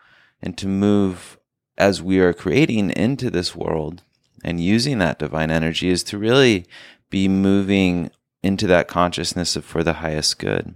and 0.41 0.57
to 0.57 0.67
move 0.67 1.37
as 1.77 2.01
we 2.01 2.19
are 2.19 2.33
creating 2.33 2.89
into 2.91 3.29
this 3.29 3.55
world 3.55 4.01
and 4.43 4.61
using 4.61 4.97
that 4.99 5.19
divine 5.19 5.51
energy 5.51 5.89
is 5.89 6.03
to 6.03 6.17
really 6.17 6.65
be 7.09 7.27
moving 7.27 8.11
into 8.43 8.67
that 8.67 8.87
consciousness 8.87 9.55
of 9.55 9.65
for 9.65 9.83
the 9.83 9.93
highest 9.93 10.39
good. 10.39 10.73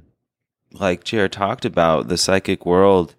Like 0.72 1.04
JR 1.04 1.28
talked 1.28 1.66
about, 1.66 2.08
the 2.08 2.18
psychic 2.18 2.66
world, 2.66 3.16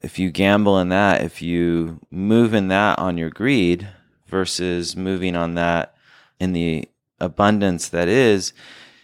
if 0.00 0.18
you 0.18 0.30
gamble 0.30 0.78
in 0.78 0.88
that, 0.90 1.22
if 1.22 1.42
you 1.42 2.00
move 2.10 2.54
in 2.54 2.68
that 2.68 2.98
on 2.98 3.18
your 3.18 3.30
greed 3.30 3.88
versus 4.32 4.96
moving 4.96 5.36
on 5.36 5.54
that 5.54 5.94
in 6.40 6.54
the 6.54 6.88
abundance 7.20 7.88
that 7.90 8.08
is, 8.08 8.52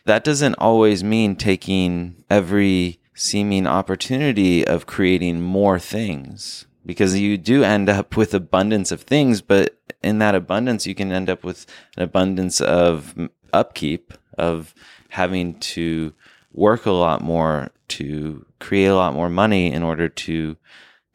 that 0.07 0.25
doesn't 0.25 0.55
always 0.55 1.05
mean 1.05 1.37
taking 1.37 2.25
every 2.29 2.99
seeming 3.15 3.67
opportunity 3.67 4.67
of 4.67 4.87
creating 4.87 5.41
more 5.41 5.79
things 5.79 6.67
because 6.87 7.19
you 7.19 7.37
do 7.37 7.63
end 7.63 7.91
up 7.91 8.17
with 8.17 8.33
abundance 8.33 8.91
of 8.91 9.03
things, 9.03 9.43
but 9.43 9.79
in 10.03 10.19
that 10.21 10.35
abundance, 10.35 10.87
you 10.87 10.95
can 10.95 11.13
end 11.13 11.29
up 11.29 11.45
with 11.45 11.67
an 11.99 12.03
abundance 12.03 12.63
of 12.63 13.29
upkeep, 13.53 14.15
of 14.39 14.75
having 15.11 15.59
to 15.61 16.15
work 16.53 16.87
a 16.87 16.91
lot 16.91 17.21
more 17.21 17.71
to 17.89 18.47
create 18.59 18.87
a 18.87 18.97
lot 18.97 19.13
more 19.13 19.29
money 19.29 19.71
in 19.71 19.83
order 19.83 20.09
to 20.09 20.57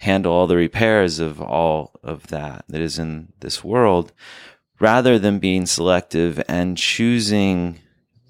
handle 0.03 0.33
all 0.33 0.47
the 0.47 0.55
repairs 0.55 1.19
of 1.19 1.41
all 1.41 1.99
of 2.03 2.27
that 2.27 2.65
that 2.67 2.81
is 2.81 2.99
in 2.99 3.31
this 3.39 3.63
world 3.63 4.11
rather 4.79 5.17
than 5.17 5.39
being 5.39 5.65
selective 5.65 6.43
and 6.47 6.77
choosing 6.77 7.79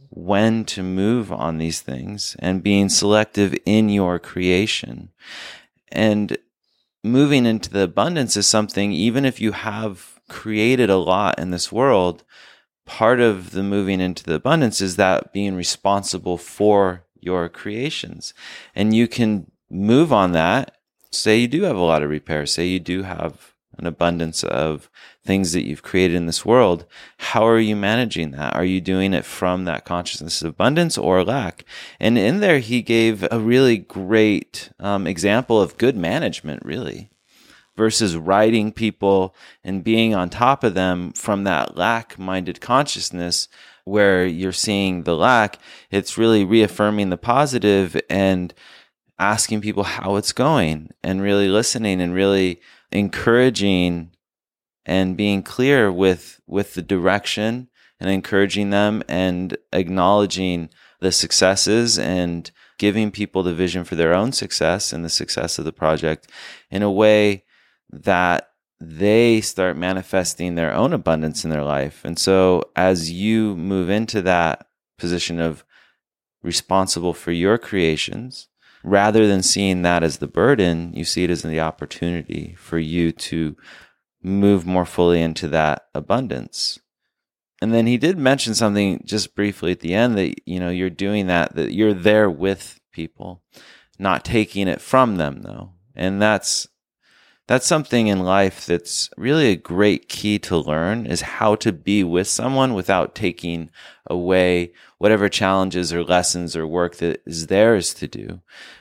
when 0.10 0.63
to 0.63 0.84
move 0.84 1.32
on 1.32 1.58
these 1.58 1.82
things 1.82 2.36
and 2.39 2.62
being 2.62 2.89
selective 2.89 3.56
in 3.65 3.89
your 3.89 4.20
creation. 4.20 5.10
And 5.92 6.38
moving 7.03 7.46
into 7.48 7.70
the 7.72 7.84
abundance 7.84 8.38
is 8.38 8.46
something, 8.46 8.92
even 8.92 9.25
if 9.25 9.42
you 9.42 9.53
have 9.53 10.20
created 10.30 10.89
a 10.89 10.98
lot 10.98 11.39
in 11.39 11.50
this 11.50 11.72
world, 11.72 12.24
part 12.86 13.20
of 13.20 13.51
the 13.51 13.63
moving 13.63 14.00
into 14.00 14.24
the 14.24 14.36
abundance 14.36 14.82
is 14.82 14.96
that 14.98 15.34
being 15.34 15.56
responsible 15.56 16.38
for 16.38 17.03
your 17.20 17.50
creations. 17.50 18.34
And 18.75 18.96
you 18.96 19.08
can 19.08 19.51
move 19.70 20.13
on 20.13 20.34
that. 20.34 20.73
Say 21.15 21.38
you 21.38 21.48
do 21.48 21.63
have 21.63 21.75
a 21.75 21.82
lot 21.82 22.03
of 22.03 22.10
repairs. 22.10 22.53
Say 22.53 22.67
you 22.67 22.79
do 22.79 23.03
have 23.03 23.53
an 23.77 23.88
abundance 23.88 24.43
of 24.43 24.89
things 25.25 25.51
that 25.53 25.65
you've 25.65 25.84
created 25.84 26.15
in 26.15 26.25
this 26.25 26.46
world. 26.46 26.86
How 27.17 27.48
are 27.48 27.60
you 27.60 27.75
managing 27.75 28.32
that? 28.32 28.55
Are 28.55 28.65
you 28.65 28.82
doing 28.82 29.13
it 29.13 29.25
from 29.25 29.65
that 29.65 29.86
consciousness 29.86 30.41
of 30.41 30.50
abundance 30.50 30.98
or 30.98 31.24
lack? 31.24 31.65
And 32.00 32.17
in 32.17 32.39
there, 32.39 32.60
he 32.60 32.82
gave 32.82 33.25
a 33.32 33.39
really 33.39 33.77
great 33.77 34.70
um, 34.79 35.08
example 35.08 35.62
of 35.62 35.77
good 35.77 35.96
management, 35.96 36.63
really, 36.65 37.10
versus 37.75 38.15
riding 38.15 38.72
people 38.72 39.34
and 39.63 39.84
being 39.84 40.13
on 40.13 40.29
top 40.29 40.63
of 40.63 40.74
them 40.74 41.13
from 41.13 41.43
that 41.43 41.75
lack 41.75 42.20
minded 42.20 42.62
consciousness 42.62 43.48
where 43.86 44.25
you're 44.25 44.51
seeing 44.51 45.03
the 45.03 45.15
lack. 45.15 45.58
It's 45.89 46.17
really 46.17 46.46
reaffirming 46.46 47.10
the 47.10 47.17
positive 47.17 48.00
and 48.10 48.53
asking 49.24 49.62
people 49.62 49.84
how 49.84 50.18
it's 50.18 50.34
going 50.34 50.89
and 51.01 51.22
really 51.22 51.48
listening 51.48 52.01
and 52.01 52.13
really 52.13 52.60
encouraging 52.92 54.12
and 54.86 55.15
being 55.15 55.42
clear 55.42 55.89
with 55.89 56.42
with 56.46 56.74
the 56.74 56.82
direction 56.82 57.70
and 58.01 58.10
encouraging 58.10 58.70
them 58.70 59.01
and 59.08 59.58
acknowledging 59.72 60.70
the 61.00 61.12
successes 61.12 61.98
and 61.98 62.51
giving 62.77 63.12
people 63.12 63.44
the 63.44 63.53
vision 63.53 63.86
for 63.86 63.96
their 63.96 64.13
own 64.13 64.34
success 64.34 64.92
and 64.92 65.06
the 65.06 65.10
success 65.10 65.58
of 65.58 65.63
the 65.63 65.72
project 65.72 66.30
in 66.70 66.84
a 66.84 66.92
way 66.92 67.46
that 67.89 68.50
they 68.82 69.39
start 69.39 69.77
manifesting 69.77 70.56
their 70.56 70.74
own 70.74 70.92
abundance 70.92 71.46
in 71.46 71.50
their 71.50 71.63
life. 71.63 72.01
And 72.03 72.20
so 72.20 72.63
as 72.75 73.10
you 73.10 73.56
move 73.56 73.89
into 73.89 74.22
that 74.24 74.68
position 74.98 75.39
of 75.39 75.63
responsible 76.42 77.13
for 77.13 77.32
your 77.32 77.58
creations, 77.58 78.50
rather 78.84 79.28
than 79.28 79.42
seeing 79.42 79.82
that 79.82 80.04
as 80.04 80.18
the 80.18 80.28
burden, 80.28 80.94
you 80.94 81.06
see 81.06 81.24
it 81.24 81.30
as 81.30 81.42
the 81.42 81.60
opportunity 81.60 82.56
for 82.58 82.78
you 82.78 83.12
to 83.12 83.56
move 84.22 84.66
more 84.66 84.86
fully 84.86 85.22
into 85.22 85.48
that 85.50 85.88
abundance. 85.94 86.80
And 87.62 87.74
then 87.74 87.88
he 87.88 87.98
did 87.98 88.18
mention 88.18 88.54
something 88.56 89.02
just 89.06 89.36
briefly 89.36 89.72
at 89.72 89.80
the 89.80 89.94
end 89.94 90.18
that, 90.18 90.36
you 90.46 90.60
know, 90.60 90.70
you're 90.70 90.90
doing 90.90 91.28
that, 91.28 91.56
that 91.56 91.74
you're 91.74 91.94
there 91.94 92.30
with 92.30 92.80
people, 92.92 93.42
not 93.98 94.25
taking 94.25 94.68
it 94.68 94.82
from 94.82 95.16
them 95.16 95.44
though. 95.44 95.72
And 95.96 96.22
that's, 96.22 96.68
that's 97.48 97.68
something 97.68 98.08
in 98.08 98.20
life 98.20 98.66
that's 98.66 99.10
really 99.18 99.48
a 99.52 99.56
great 99.56 100.10
key 100.10 100.40
to 100.40 100.58
learn 100.58 101.06
is 101.06 101.22
how 101.22 101.56
to 101.56 101.72
be 101.72 102.04
with 102.04 102.28
someone 102.28 102.74
without 102.74 103.16
taking 103.16 103.70
away 104.08 104.74
whatever 105.04 105.28
challenges 105.28 105.92
or 105.92 106.02
lessons 106.02 106.56
or 106.56 106.66
work 106.66 106.96
that 106.96 107.22
is 107.26 107.48
theirs 107.48 107.94
to 107.94 108.08
do. 108.08 108.40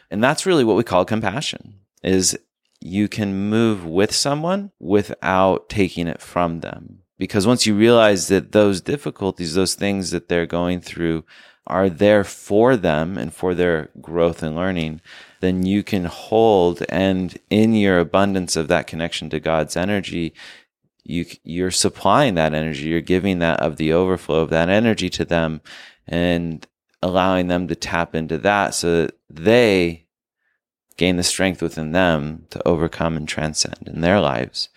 And 0.08 0.22
that's 0.22 0.46
really 0.46 0.62
what 0.62 0.76
we 0.76 0.84
call 0.84 1.04
compassion 1.04 1.80
is 2.04 2.38
you 2.80 3.08
can 3.08 3.50
move 3.50 3.84
with 3.84 4.14
someone 4.14 4.70
without 4.78 5.68
taking 5.68 6.06
it 6.06 6.22
from 6.22 6.60
them. 6.60 7.00
Because 7.18 7.44
once 7.44 7.66
you 7.66 7.74
realize 7.74 8.28
that 8.28 8.52
those 8.52 8.80
difficulties, 8.80 9.54
those 9.54 9.74
things 9.74 10.12
that 10.12 10.28
they're 10.28 10.46
going 10.46 10.80
through 10.80 11.24
are 11.66 11.90
there 11.90 12.22
for 12.22 12.76
them 12.76 13.18
and 13.18 13.34
for 13.34 13.52
their 13.52 13.90
growth 14.00 14.44
and 14.44 14.54
learning, 14.54 15.00
then 15.40 15.66
you 15.66 15.82
can 15.82 16.04
hold 16.04 16.84
and 16.88 17.36
in 17.50 17.74
your 17.74 17.98
abundance 17.98 18.54
of 18.54 18.68
that 18.68 18.86
connection 18.86 19.28
to 19.30 19.40
God's 19.40 19.76
energy, 19.76 20.34
you 21.02 21.26
you're 21.42 21.72
supplying 21.72 22.36
that 22.36 22.54
energy, 22.54 22.84
you're 22.84 23.00
giving 23.00 23.40
that 23.40 23.58
of 23.58 23.76
the 23.76 23.92
overflow 23.92 24.40
of 24.40 24.50
that 24.50 24.68
energy 24.68 25.10
to 25.10 25.24
them 25.24 25.60
and 26.06 26.66
allowing 27.02 27.48
them 27.48 27.68
to 27.68 27.74
tap 27.74 28.14
into 28.14 28.38
that 28.38 28.74
so 28.74 29.02
that 29.02 29.14
they 29.28 30.06
gain 30.96 31.16
the 31.16 31.22
strength 31.22 31.62
within 31.62 31.92
them 31.92 32.46
to 32.50 32.66
overcome 32.66 33.16
and 33.16 33.28
transcend 33.28 33.88
in 33.88 34.00
their 34.00 34.20
lives. 34.20 34.68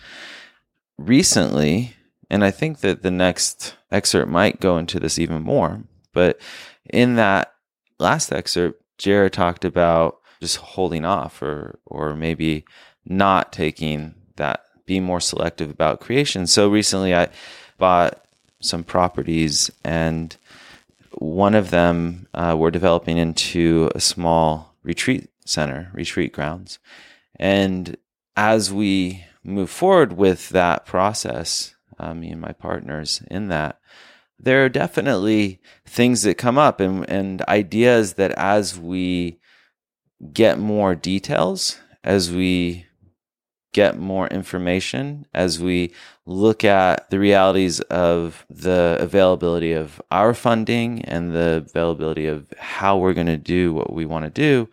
Recently, 0.97 1.95
and 2.29 2.43
I 2.43 2.51
think 2.51 2.79
that 2.79 3.03
the 3.03 3.11
next 3.11 3.75
excerpt 3.91 4.29
might 4.29 4.59
go 4.59 4.77
into 4.77 4.99
this 4.99 5.19
even 5.19 5.43
more, 5.43 5.83
but 6.13 6.39
in 6.85 7.15
that 7.15 7.53
last 7.99 8.31
excerpt, 8.31 8.81
JR 8.97 9.27
talked 9.27 9.65
about 9.65 10.19
just 10.39 10.57
holding 10.57 11.05
off 11.05 11.41
or 11.41 11.79
or 11.85 12.15
maybe 12.15 12.65
not 13.05 13.51
taking 13.51 14.15
that 14.37 14.63
be 14.85 14.99
more 14.99 15.19
selective 15.19 15.69
about 15.69 15.99
creation. 15.99 16.47
So 16.47 16.69
recently 16.69 17.13
I 17.13 17.29
bought 17.77 18.25
some 18.61 18.83
properties 18.83 19.71
and 19.83 20.35
one 21.17 21.55
of 21.55 21.71
them 21.71 22.27
uh, 22.33 22.55
we're 22.57 22.71
developing 22.71 23.17
into 23.17 23.89
a 23.95 23.99
small 23.99 24.75
retreat 24.83 25.29
center, 25.45 25.89
retreat 25.93 26.33
grounds. 26.33 26.79
And 27.37 27.97
as 28.35 28.71
we 28.71 29.23
move 29.43 29.69
forward 29.69 30.13
with 30.13 30.49
that 30.49 30.85
process, 30.85 31.75
uh, 31.99 32.13
me 32.13 32.31
and 32.31 32.41
my 32.41 32.51
partners 32.51 33.21
in 33.29 33.47
that, 33.49 33.79
there 34.37 34.65
are 34.65 34.69
definitely 34.69 35.61
things 35.85 36.23
that 36.23 36.37
come 36.37 36.57
up 36.57 36.79
and, 36.79 37.09
and 37.09 37.41
ideas 37.43 38.13
that 38.13 38.31
as 38.31 38.77
we 38.77 39.39
get 40.33 40.59
more 40.59 40.95
details, 40.95 41.79
as 42.03 42.31
we 42.31 42.84
get 43.75 43.99
more 43.99 44.25
information, 44.27 45.27
as 45.33 45.59
we 45.61 45.91
look 46.25 46.63
at 46.63 47.09
the 47.09 47.19
realities 47.19 47.81
of 47.81 48.45
the 48.49 48.95
availability 49.01 49.73
of 49.73 50.01
our 50.11 50.33
funding 50.33 51.03
and 51.03 51.35
the 51.35 51.65
availability 51.67 52.25
of 52.25 52.45
how 52.57 52.97
we're 52.97 53.13
going 53.13 53.27
to 53.27 53.35
do 53.37 53.73
what 53.73 53.91
we 53.91 54.05
want 54.05 54.23
to 54.23 54.31
do, 54.31 54.69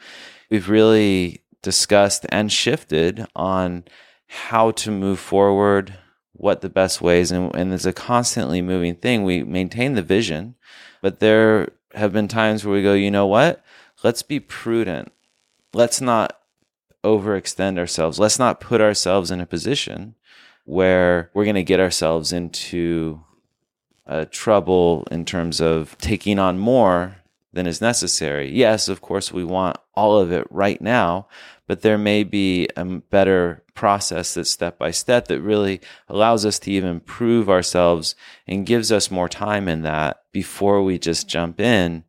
we've 0.51 0.69
really 0.69 1.43
discussed 1.63 2.25
and 2.29 2.53
shifted 2.53 3.27
on 3.35 3.83
how 4.29 4.71
to 4.71 4.93
move 4.93 5.19
forward, 5.19 5.99
what 6.35 6.61
the 6.61 6.71
best 6.71 7.03
ways, 7.03 7.33
and, 7.33 7.53
and 7.57 7.75
it's 7.75 7.85
a 7.85 7.93
constantly 7.93 8.63
moving 8.63 8.95
thing. 8.95 9.25
We 9.25 9.43
maintain 9.43 9.95
the 9.95 10.03
vision, 10.03 10.55
but 11.01 11.19
there 11.19 11.73
have 11.95 12.13
been 12.13 12.29
times 12.29 12.65
where 12.65 12.77
we 12.77 12.85
go, 12.85 12.95
you 12.95 13.11
know 13.11 13.27
what? 13.27 13.65
Let's 14.05 14.23
be 14.23 14.39
prudent. 14.39 15.11
Let's 15.75 16.01
not 16.01 16.39
overextend 17.05 17.79
ourselves. 17.79 18.19
Let's 18.19 18.39
not 18.39 18.61
put 18.61 18.81
ourselves 18.81 19.31
in 19.31 19.41
a 19.41 19.47
position 19.47 20.15
where 20.65 21.31
we're 21.35 21.45
going 21.45 21.57
to 21.57 21.63
get 21.63 21.81
ourselves 21.81 22.33
into 22.33 23.23
uh, 24.07 24.27
trouble 24.31 25.07
in 25.11 25.25
terms 25.25 25.61
of 25.61 25.97
taking 25.99 26.39
on 26.39 26.59
more 26.59 27.17
than 27.53 27.67
is 27.67 27.81
necessary. 27.81 28.51
Yes, 28.51 28.89
of 28.89 29.01
course, 29.01 29.33
we 29.33 29.45
want 29.45 29.77
all 29.95 30.19
of 30.19 30.33
it 30.33 30.47
right 30.51 30.81
now, 30.81 31.29
but 31.67 31.83
there 31.83 31.99
may 31.99 32.25
be 32.25 32.69
a 32.77 32.85
better 32.85 33.63
process 33.75 34.35
that's 34.35 34.51
step 34.51 34.79
by 34.79 34.91
step 34.91 35.29
that 35.29 35.41
really 35.41 35.81
allows 36.09 36.47
us 36.47 36.59
to 36.61 36.71
even 36.71 37.01
prove 37.01 37.51
ourselves 37.51 38.15
and 38.47 38.67
gives 38.67 38.91
us 38.91 39.11
more 39.11 39.29
time 39.29 39.69
in 39.69 39.83
that 39.83 40.23
before 40.33 40.83
we 40.83 40.99
just 40.99 41.29
jump 41.29 41.61
in. 41.61 42.05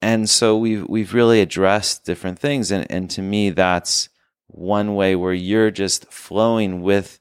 And 0.00 0.28
so 0.30 0.56
we've 0.56 0.86
we've 0.88 1.14
really 1.14 1.40
addressed 1.40 2.04
different 2.04 2.38
things. 2.38 2.70
And, 2.70 2.86
and 2.90 3.10
to 3.10 3.22
me, 3.22 3.50
that's 3.50 4.08
one 4.48 4.94
way 4.94 5.14
where 5.14 5.32
you're 5.32 5.70
just 5.70 6.10
flowing 6.12 6.82
with 6.82 7.20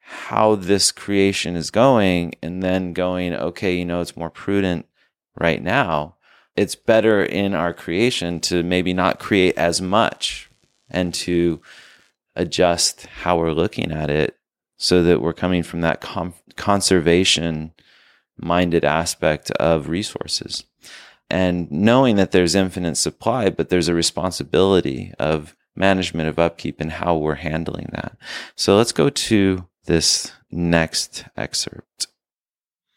how 0.00 0.54
this 0.54 0.92
creation 0.92 1.56
is 1.56 1.70
going 1.70 2.34
and 2.42 2.62
then 2.62 2.92
going, 2.92 3.34
okay, 3.34 3.76
you 3.76 3.84
know, 3.84 4.00
it's 4.00 4.16
more 4.16 4.30
prudent 4.30 4.86
right 5.40 5.62
now. 5.62 6.16
It's 6.56 6.76
better 6.76 7.24
in 7.24 7.54
our 7.54 7.72
creation 7.72 8.38
to 8.40 8.62
maybe 8.62 8.92
not 8.92 9.18
create 9.18 9.56
as 9.56 9.80
much 9.80 10.50
and 10.90 11.12
to 11.14 11.60
adjust 12.36 13.06
how 13.06 13.38
we're 13.38 13.52
looking 13.52 13.90
at 13.90 14.10
it 14.10 14.36
so 14.76 15.02
that 15.02 15.20
we're 15.20 15.32
coming 15.32 15.62
from 15.62 15.80
that 15.80 16.00
com- 16.00 16.34
conservation 16.56 17.72
minded 18.36 18.84
aspect 18.84 19.50
of 19.52 19.88
resources. 19.88 20.64
And 21.30 21.70
knowing 21.70 22.16
that 22.16 22.32
there's 22.32 22.54
infinite 22.54 22.96
supply 22.96 23.48
but 23.50 23.70
there's 23.70 23.88
a 23.88 23.94
responsibility 23.94 25.12
of 25.18 25.56
management 25.76 26.28
of 26.28 26.38
upkeep 26.38 26.80
and 26.80 26.92
how 26.92 27.16
we're 27.16 27.34
handling 27.34 27.88
that 27.92 28.16
so 28.54 28.76
let's 28.76 28.92
go 28.92 29.08
to 29.10 29.66
this 29.86 30.32
next 30.50 31.24
excerpt 31.36 32.06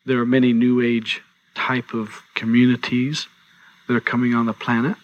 there 0.05 0.19
are 0.19 0.25
many 0.25 0.53
new 0.53 0.81
age 0.81 1.21
type 1.53 1.93
of 1.93 2.21
communities 2.35 3.27
that 3.87 3.95
are 3.95 3.99
coming 3.99 4.33
on 4.33 4.45
the 4.45 4.53
planet. 4.53 4.95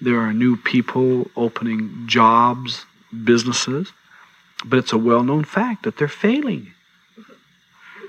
There 0.00 0.18
are 0.18 0.32
new 0.32 0.56
people 0.56 1.30
opening 1.36 2.04
jobs, 2.06 2.86
businesses, 3.24 3.92
but 4.64 4.78
it's 4.78 4.92
a 4.92 4.98
well 4.98 5.22
known 5.22 5.44
fact 5.44 5.82
that 5.82 5.96
they're 5.96 6.08
failing. 6.08 6.72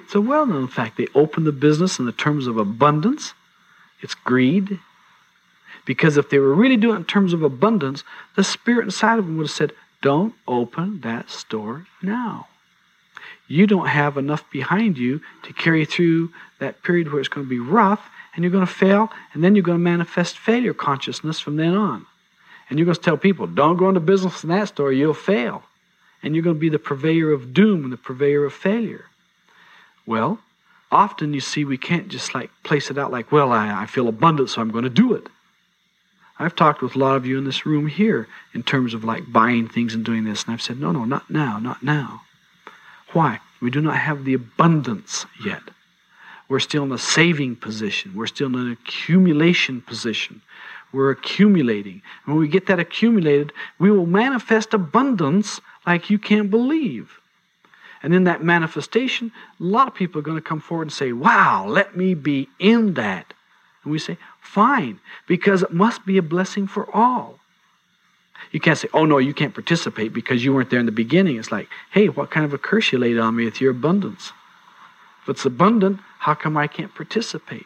It's 0.03 0.15
a 0.15 0.21
well 0.21 0.45
known 0.45 0.67
fact. 0.67 0.97
They 0.97 1.07
open 1.15 1.43
the 1.43 1.51
business 1.51 1.99
in 1.99 2.05
the 2.05 2.11
terms 2.11 2.47
of 2.47 2.57
abundance, 2.57 3.33
it's 4.01 4.15
greed. 4.15 4.79
Because 5.85 6.17
if 6.17 6.29
they 6.29 6.39
were 6.39 6.53
really 6.53 6.77
doing 6.77 6.95
it 6.95 6.99
in 6.99 7.05
terms 7.05 7.33
of 7.33 7.43
abundance, 7.43 8.03
the 8.35 8.43
spirit 8.43 8.85
inside 8.85 9.19
of 9.19 9.25
them 9.25 9.37
would 9.37 9.47
have 9.47 9.51
said, 9.51 9.73
Don't 10.01 10.33
open 10.47 11.01
that 11.01 11.29
store 11.29 11.87
now. 12.01 12.47
You 13.47 13.67
don't 13.67 13.87
have 13.87 14.17
enough 14.17 14.49
behind 14.49 14.97
you 14.97 15.21
to 15.43 15.53
carry 15.53 15.85
through 15.85 16.31
that 16.59 16.81
period 16.83 17.11
where 17.11 17.19
it's 17.19 17.29
going 17.29 17.45
to 17.45 17.49
be 17.49 17.59
rough 17.59 18.09
and 18.33 18.43
you're 18.43 18.51
going 18.51 18.65
to 18.65 18.71
fail, 18.71 19.11
and 19.33 19.43
then 19.43 19.53
you're 19.55 19.63
going 19.63 19.77
to 19.77 19.83
manifest 19.83 20.39
failure 20.39 20.73
consciousness 20.73 21.39
from 21.39 21.55
then 21.55 21.75
on. 21.75 22.05
And 22.67 22.79
you're 22.79 22.85
going 22.85 22.95
to 22.95 23.01
tell 23.01 23.17
people, 23.17 23.45
don't 23.45 23.77
go 23.77 23.89
into 23.89 23.99
business 23.99 24.43
in 24.43 24.49
that 24.49 24.69
store, 24.69 24.91
you'll 24.91 25.13
fail. 25.13 25.63
And 26.23 26.33
you're 26.33 26.43
going 26.43 26.55
to 26.55 26.59
be 26.59 26.69
the 26.69 26.79
purveyor 26.79 27.31
of 27.31 27.53
doom 27.53 27.83
and 27.83 27.93
the 27.93 27.97
purveyor 27.97 28.45
of 28.45 28.53
failure. 28.53 29.05
Well, 30.07 30.39
often 30.91 31.33
you 31.33 31.41
see 31.41 31.63
we 31.63 31.77
can't 31.77 32.07
just 32.07 32.33
like 32.33 32.49
place 32.63 32.89
it 32.89 32.97
out 32.97 33.11
like, 33.11 33.31
well, 33.31 33.51
I, 33.51 33.83
I 33.83 33.85
feel 33.85 34.07
abundant, 34.07 34.49
so 34.49 34.61
I'm 34.61 34.71
going 34.71 34.83
to 34.83 34.89
do 34.89 35.13
it. 35.13 35.27
I've 36.39 36.55
talked 36.55 36.81
with 36.81 36.95
a 36.95 36.99
lot 36.99 37.15
of 37.15 37.25
you 37.25 37.37
in 37.37 37.45
this 37.45 37.65
room 37.65 37.87
here 37.87 38.27
in 38.53 38.63
terms 38.63 38.93
of 38.93 39.03
like 39.03 39.31
buying 39.31 39.67
things 39.67 39.93
and 39.93 40.03
doing 40.03 40.23
this, 40.23 40.43
and 40.43 40.53
I've 40.53 40.61
said, 40.61 40.79
no, 40.79 40.91
no, 40.91 41.05
not 41.05 41.29
now, 41.29 41.59
not 41.59 41.83
now. 41.83 42.21
Why? 43.13 43.39
We 43.61 43.69
do 43.69 43.81
not 43.81 43.97
have 43.97 44.25
the 44.25 44.33
abundance 44.33 45.25
yet. 45.45 45.61
We're 46.49 46.59
still 46.59 46.83
in 46.83 46.91
a 46.91 46.97
saving 46.97 47.57
position. 47.57 48.13
We're 48.15 48.27
still 48.27 48.47
in 48.47 48.55
an 48.55 48.71
accumulation 48.71 49.81
position. 49.81 50.41
We're 50.91 51.11
accumulating. 51.11 52.01
And 52.25 52.35
when 52.35 52.37
we 52.37 52.47
get 52.47 52.65
that 52.67 52.79
accumulated, 52.79 53.53
we 53.79 53.89
will 53.89 54.05
manifest 54.05 54.73
abundance 54.73 55.61
like 55.85 56.09
you 56.09 56.19
can't 56.19 56.49
believe. 56.49 57.19
And 58.03 58.13
in 58.13 58.25
that 58.25 58.43
manifestation, 58.43 59.31
a 59.59 59.63
lot 59.63 59.87
of 59.87 59.95
people 59.95 60.19
are 60.19 60.23
going 60.23 60.37
to 60.37 60.41
come 60.41 60.59
forward 60.59 60.83
and 60.83 60.93
say, 60.93 61.13
Wow, 61.13 61.65
let 61.67 61.95
me 61.95 62.13
be 62.13 62.49
in 62.59 62.95
that. 62.95 63.33
And 63.83 63.91
we 63.91 63.99
say, 63.99 64.17
Fine, 64.43 64.99
because 65.25 65.63
it 65.63 65.73
must 65.73 66.05
be 66.05 66.17
a 66.17 66.21
blessing 66.21 66.67
for 66.67 66.93
all. 66.95 67.39
You 68.51 68.59
can't 68.59 68.77
say, 68.77 68.89
Oh, 68.93 69.05
no, 69.05 69.17
you 69.17 69.33
can't 69.33 69.53
participate 69.53 70.13
because 70.13 70.43
you 70.43 70.53
weren't 70.53 70.69
there 70.69 70.79
in 70.79 70.85
the 70.85 70.91
beginning. 70.91 71.37
It's 71.37 71.51
like, 71.51 71.69
Hey, 71.91 72.09
what 72.09 72.29
kind 72.29 72.45
of 72.45 72.53
a 72.53 72.59
curse 72.59 72.91
you 72.91 72.99
laid 72.99 73.17
on 73.17 73.35
me 73.35 73.45
with 73.45 73.59
your 73.61 73.71
abundance? 73.71 74.31
If 75.23 75.29
it's 75.29 75.45
abundant, 75.45 76.01
how 76.19 76.35
come 76.35 76.57
I 76.57 76.67
can't 76.67 76.93
participate? 76.93 77.65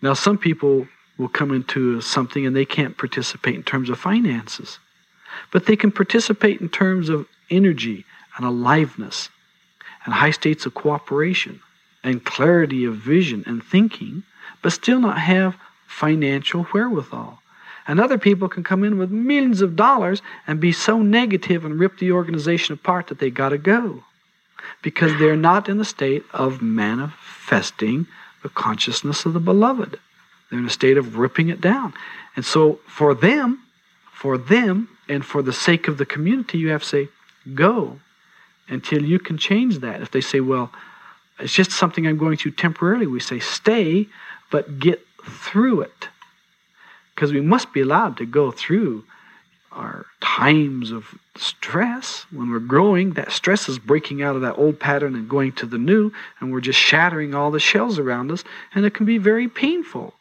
Now, 0.00 0.14
some 0.14 0.38
people 0.38 0.88
will 1.18 1.28
come 1.28 1.52
into 1.52 2.00
something 2.00 2.46
and 2.46 2.56
they 2.56 2.64
can't 2.64 2.96
participate 2.96 3.56
in 3.56 3.62
terms 3.62 3.90
of 3.90 3.98
finances, 3.98 4.78
but 5.52 5.66
they 5.66 5.76
can 5.76 5.90
participate 5.90 6.60
in 6.60 6.70
terms 6.70 7.10
of 7.10 7.26
energy 7.50 8.06
and 8.36 8.46
aliveness 8.46 9.28
and 10.04 10.14
high 10.14 10.30
states 10.30 10.64
of 10.64 10.72
cooperation 10.72 11.60
and 12.02 12.24
clarity 12.24 12.84
of 12.86 12.94
vision 12.94 13.44
and 13.46 13.62
thinking, 13.62 14.22
but 14.62 14.72
still 14.72 15.00
not 15.00 15.18
have 15.18 15.56
financial 15.86 16.64
wherewithal. 16.64 17.40
And 17.86 17.98
other 17.98 18.18
people 18.18 18.48
can 18.48 18.62
come 18.62 18.84
in 18.84 18.98
with 18.98 19.10
millions 19.10 19.62
of 19.62 19.74
dollars 19.74 20.22
and 20.46 20.60
be 20.60 20.72
so 20.72 21.00
negative 21.02 21.64
and 21.64 21.80
rip 21.80 21.98
the 21.98 22.12
organization 22.12 22.74
apart 22.74 23.08
that 23.08 23.18
they 23.18 23.30
got 23.30 23.48
to 23.48 23.58
go 23.58 24.04
because 24.82 25.18
they're 25.18 25.36
not 25.36 25.68
in 25.68 25.78
the 25.78 25.84
state 25.84 26.24
of 26.32 26.62
manifesting 26.62 28.06
the 28.42 28.48
consciousness 28.48 29.24
of 29.24 29.32
the 29.32 29.40
beloved. 29.40 29.98
They're 30.48 30.58
in 30.58 30.66
a 30.66 30.70
state 30.70 30.98
of 30.98 31.18
ripping 31.18 31.48
it 31.48 31.60
down. 31.60 31.94
And 32.36 32.44
so 32.44 32.80
for 32.86 33.14
them, 33.14 33.62
for 34.12 34.38
them, 34.38 34.88
and 35.08 35.24
for 35.24 35.42
the 35.42 35.52
sake 35.52 35.88
of 35.88 35.98
the 35.98 36.06
community, 36.06 36.58
you 36.58 36.68
have 36.68 36.82
to 36.82 36.88
say, 36.88 37.08
go 37.54 37.98
until 38.68 39.02
you 39.04 39.18
can 39.18 39.36
change 39.36 39.80
that. 39.80 40.00
If 40.00 40.12
they 40.12 40.20
say, 40.20 40.38
well, 40.38 40.70
it's 41.40 41.52
just 41.52 41.72
something 41.72 42.06
I'm 42.06 42.18
going 42.18 42.36
through 42.36 42.52
temporarily, 42.52 43.08
we 43.08 43.18
say, 43.18 43.40
stay, 43.40 44.06
but 44.50 44.78
get 44.78 45.00
through 45.24 45.82
it. 45.82 46.08
Because 47.14 47.32
we 47.32 47.40
must 47.40 47.72
be 47.72 47.80
allowed 47.80 48.16
to 48.18 48.26
go 48.26 48.50
through 48.50 49.04
our 49.72 50.06
times 50.20 50.90
of 50.90 51.14
stress. 51.36 52.26
When 52.30 52.50
we're 52.50 52.58
growing, 52.58 53.12
that 53.12 53.32
stress 53.32 53.68
is 53.68 53.78
breaking 53.78 54.22
out 54.22 54.36
of 54.36 54.42
that 54.42 54.58
old 54.58 54.80
pattern 54.80 55.14
and 55.14 55.28
going 55.28 55.52
to 55.52 55.66
the 55.66 55.78
new, 55.78 56.12
and 56.40 56.52
we're 56.52 56.60
just 56.60 56.78
shattering 56.78 57.34
all 57.34 57.50
the 57.50 57.60
shells 57.60 57.98
around 57.98 58.32
us, 58.32 58.42
and 58.74 58.84
it 58.84 58.94
can 58.94 59.06
be 59.06 59.18
very 59.18 59.48
painful 59.48 60.14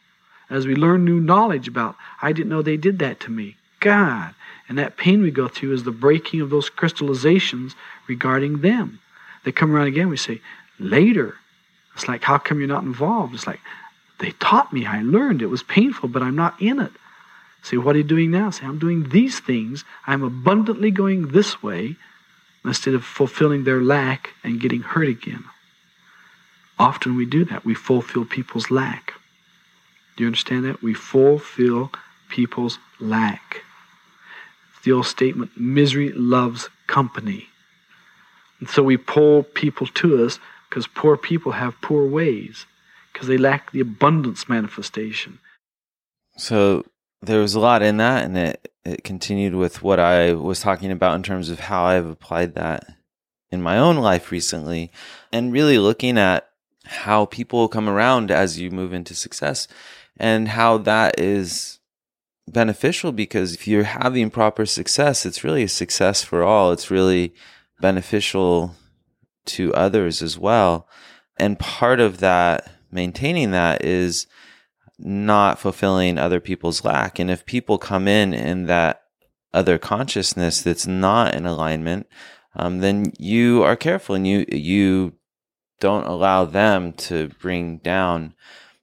as 0.50 0.66
we 0.66 0.76
learn 0.76 1.06
new 1.06 1.20
knowledge 1.20 1.68
about, 1.68 1.96
I 2.22 2.32
didn't 2.32 2.50
know 2.50 2.62
they 2.62 2.78
did 2.78 3.00
that 3.00 3.20
to 3.22 3.32
me. 3.32 3.56
God. 3.80 4.34
And 4.68 4.78
that 4.78 4.98
pain 4.98 5.22
we 5.22 5.32
go 5.32 5.48
through 5.48 5.74
is 5.74 5.84
the 5.84 5.92
breaking 5.92 6.42
of 6.42 6.50
those 6.50 6.70
crystallizations 6.70 7.76
regarding 8.08 8.62
them. 8.62 9.00
They 9.44 9.52
come 9.52 9.76
around 9.76 9.88
again, 9.88 10.10
we 10.10 10.18
say, 10.18 10.42
later. 10.80 11.36
It's 11.96 12.08
like, 12.08 12.24
how 12.24 12.38
come 12.38 12.60
you're 12.60 12.68
not 12.68 12.84
involved? 12.84 13.34
It's 13.34 13.48
like, 13.48 13.60
they 14.20 14.32
taught 14.32 14.72
me, 14.72 14.86
I 14.86 15.02
learned. 15.02 15.42
It 15.42 15.48
was 15.48 15.64
painful, 15.64 16.10
but 16.10 16.22
I'm 16.22 16.36
not 16.36 16.62
in 16.62 16.80
it. 16.80 16.92
Say, 17.62 17.78
what 17.78 17.96
are 17.96 18.00
you 18.00 18.04
doing 18.04 18.32
now? 18.32 18.50
Say, 18.50 18.66
I'm 18.66 18.80
doing 18.80 19.10
these 19.10 19.40
things. 19.40 19.84
I'm 20.08 20.24
abundantly 20.24 20.92
going 20.92 21.30
this 21.30 21.62
way 21.64 21.96
instead 22.64 22.94
of 22.94 23.04
fulfilling 23.04 23.64
their 23.64 23.82
lack 23.82 24.32
and 24.44 24.60
getting 24.60 24.82
hurt 24.82 25.08
again. 25.08 25.44
Often 26.78 27.16
we 27.16 27.26
do 27.26 27.44
that. 27.46 27.66
We 27.66 27.74
fulfill 27.74 28.26
people's 28.26 28.72
lack. 28.72 29.14
Do 30.16 30.24
you 30.24 30.28
understand 30.28 30.66
that? 30.66 30.82
We 30.82 30.94
fulfill 30.94 31.92
people's 32.30 32.78
lack. 33.00 33.64
It's 34.74 34.84
the 34.84 34.92
old 34.92 35.06
statement 35.06 35.58
misery 35.58 36.12
loves 36.12 36.70
company. 36.88 37.50
And 38.60 38.70
so 38.70 38.84
we 38.84 38.98
pull 38.98 39.44
people 39.44 39.88
to 39.88 40.26
us 40.26 40.40
because 40.70 40.88
poor 40.88 41.18
people 41.18 41.54
have 41.54 41.80
poor 41.82 42.06
ways 42.08 42.66
because 43.20 43.28
they 43.28 43.38
lack 43.38 43.74
the 43.74 43.82
abundance 43.82 44.48
manifestation. 44.48 45.40
So 46.38 46.86
there 47.22 47.42
was 47.42 47.54
a 47.54 47.60
lot 47.60 47.82
in 47.82 47.98
that, 47.98 48.24
and 48.24 48.38
it, 48.38 48.72
it 48.86 49.04
continued 49.04 49.56
with 49.56 49.84
what 49.84 50.00
I 50.00 50.32
was 50.32 50.62
talking 50.62 50.90
about 50.90 51.16
in 51.16 51.24
terms 51.24 51.50
of 51.50 51.60
how 51.60 51.84
I've 51.84 52.06
applied 52.06 52.56
that 52.56 52.86
in 53.52 53.62
my 53.62 53.78
own 53.78 53.98
life 53.98 54.32
recently, 54.32 54.90
and 55.34 55.52
really 55.52 55.78
looking 55.78 56.18
at 56.18 56.50
how 56.86 57.26
people 57.26 57.68
come 57.68 57.90
around 57.90 58.32
as 58.32 58.58
you 58.58 58.72
move 58.72 58.94
into 58.94 59.14
success 59.14 59.68
and 60.16 60.48
how 60.48 60.78
that 60.78 61.20
is 61.20 61.80
beneficial 62.48 63.12
because 63.12 63.54
if 63.54 63.68
you're 63.68 63.84
having 63.84 64.32
proper 64.32 64.66
success, 64.66 65.26
it's 65.26 65.44
really 65.44 65.64
a 65.64 65.68
success 65.68 66.24
for 66.24 66.42
all. 66.42 66.72
It's 66.72 66.90
really 66.90 67.34
beneficial 67.82 68.76
to 69.48 69.74
others 69.74 70.22
as 70.22 70.38
well. 70.38 70.88
And 71.38 71.60
part 71.60 72.00
of 72.00 72.20
that, 72.20 72.79
maintaining 72.92 73.52
that, 73.52 73.84
is 73.84 74.28
not 74.98 75.60
fulfilling 75.60 76.18
other 76.18 76.40
people's 76.40 76.84
lack. 76.84 77.20
And 77.20 77.32
if 77.32 77.46
people 77.46 77.78
come 77.78 78.08
in 78.08 78.34
in 78.34 78.66
that 78.66 79.04
other 79.54 79.78
consciousness 79.78 80.62
that's 80.62 80.86
not 80.86 81.34
in 81.34 81.46
alignment, 81.46 82.08
um, 82.56 82.80
then 82.80 83.14
you 83.18 83.64
are 83.64 83.76
careful 83.76 84.16
and 84.16 84.28
you 84.28 84.46
you 84.50 85.14
don't 85.80 86.06
allow 86.08 86.44
them 86.44 86.92
to 86.92 87.30
bring 87.40 87.78
down 87.78 88.34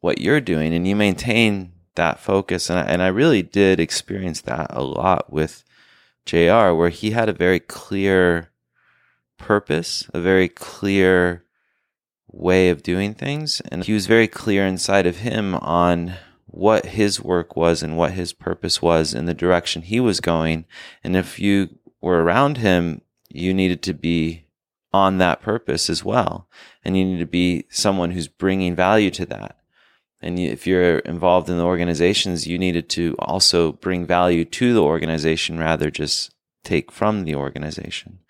what 0.00 0.20
you're 0.20 0.40
doing, 0.40 0.72
and 0.72 0.86
you 0.86 0.96
maintain 0.96 1.72
that 1.96 2.20
focus. 2.20 2.70
And 2.70 2.78
I, 2.78 2.82
and 2.82 3.02
I 3.02 3.08
really 3.08 3.42
did 3.42 3.80
experience 3.80 4.40
that 4.42 4.68
a 4.70 4.82
lot 4.82 5.32
with 5.32 5.64
JR, 6.24 6.72
where 6.72 6.90
he 6.90 7.10
had 7.10 7.28
a 7.28 7.34
very 7.34 7.60
clear 7.60 8.50
purpose, 9.38 10.08
a 10.14 10.20
very 10.20 10.48
clear 10.48 11.44
way 12.30 12.68
of 12.68 12.82
doing 12.82 13.14
things. 13.14 13.60
And 13.70 13.84
he 13.84 13.92
was 13.92 14.06
very 14.06 14.28
clear 14.28 14.66
inside 14.66 15.06
of 15.06 15.18
him 15.18 15.54
on 15.56 16.14
what 16.46 16.86
his 16.86 17.20
work 17.20 17.56
was 17.56 17.82
and 17.82 17.96
what 17.96 18.12
his 18.12 18.32
purpose 18.32 18.80
was 18.80 19.14
in 19.14 19.26
the 19.26 19.34
direction 19.34 19.82
he 19.82 20.00
was 20.00 20.20
going. 20.20 20.64
And 21.04 21.16
if 21.16 21.38
you 21.38 21.78
were 22.00 22.22
around 22.22 22.58
him, 22.58 23.02
you 23.28 23.52
needed 23.52 23.82
to 23.82 23.94
be 23.94 24.46
on 24.92 25.18
that 25.18 25.42
purpose 25.42 25.90
as 25.90 26.04
well. 26.04 26.48
And 26.84 26.96
you 26.96 27.04
need 27.04 27.18
to 27.18 27.26
be 27.26 27.66
someone 27.68 28.12
who's 28.12 28.28
bringing 28.28 28.74
value 28.74 29.10
to 29.12 29.26
that. 29.26 29.58
And 30.22 30.38
if 30.38 30.66
you're 30.66 31.00
involved 31.00 31.50
in 31.50 31.58
the 31.58 31.64
organizations, 31.64 32.46
you 32.46 32.58
needed 32.58 32.88
to 32.90 33.14
also 33.18 33.72
bring 33.72 34.06
value 34.06 34.44
to 34.46 34.72
the 34.72 34.82
organization 34.82 35.58
rather 35.58 35.90
just 35.90 36.34
take 36.64 36.90
from 36.90 37.24
the 37.24 37.34
organization. 37.34 38.20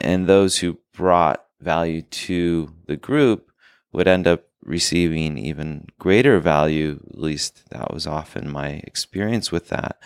And 0.00 0.26
those 0.26 0.58
who 0.58 0.78
brought 0.92 1.43
value 1.64 2.02
to 2.02 2.72
the 2.86 2.96
group 2.96 3.50
would 3.92 4.06
end 4.06 4.26
up 4.26 4.44
receiving 4.62 5.38
even 5.38 5.86
greater 5.98 6.40
value. 6.40 7.00
At 7.10 7.18
least 7.18 7.68
that 7.70 7.92
was 7.92 8.06
often 8.06 8.50
my 8.50 8.82
experience 8.84 9.50
with 9.50 9.68
that. 9.68 9.98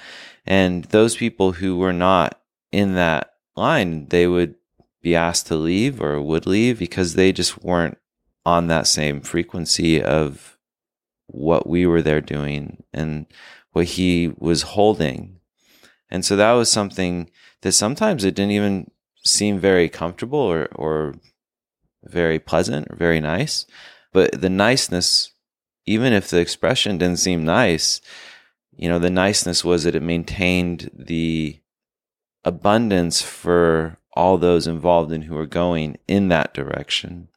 And 0.47 0.85
those 0.85 1.17
people 1.17 1.53
who 1.53 1.77
were 1.77 1.93
not 1.93 2.41
in 2.73 2.95
that 2.95 3.35
line, 3.57 4.07
they 4.09 4.27
would 4.27 4.55
be 5.03 5.15
asked 5.15 5.47
to 5.49 5.57
leave 5.57 6.01
or 6.01 6.21
would 6.21 6.47
leave 6.47 6.79
because 6.79 7.15
they 7.15 7.33
just 7.33 7.63
weren't 7.63 7.99
on 8.45 8.67
that 8.67 8.87
same 8.87 9.21
frequency 9.21 10.03
of 10.03 10.59
what 11.27 11.69
we 11.69 11.87
were 11.87 12.03
there 12.03 12.21
doing 12.21 12.83
and 12.93 13.27
what 13.73 13.85
he 13.85 14.33
was 14.39 14.63
holding. 14.63 15.39
And 16.11 16.25
so 16.25 16.37
that 16.37 16.53
was 16.53 16.71
something 16.71 17.31
that 17.63 17.73
sometimes 17.73 18.25
it 18.25 18.35
didn't 18.35 18.53
even 18.53 18.91
seem 19.25 19.59
very 19.59 19.89
comfortable 19.89 20.39
or, 20.39 20.67
or 20.75 21.15
very 22.05 22.39
pleasant 22.39 22.89
very 22.97 23.21
nice. 23.21 23.67
But 24.13 24.41
the 24.41 24.49
niceness, 24.49 25.33
even 25.87 26.13
if 26.13 26.29
the 26.29 26.41
expression 26.41 26.99
didn't 26.99 27.19
seem 27.19 27.45
nice, 27.45 28.01
you 28.77 28.89
know, 28.89 28.99
the 28.99 29.11
niceness 29.11 29.65
was 29.65 29.85
that 29.85 29.95
it 29.95 30.03
maintained 30.03 30.91
the 30.95 31.61
abundance 32.45 33.21
for 33.21 33.99
all 34.15 34.39
those 34.39 34.67
involved 34.67 35.13
and 35.13 35.25
who 35.25 35.37
are 35.37 35.47
going 35.47 35.97
in 36.07 36.29
that 36.29 36.55
direction. 36.55 37.29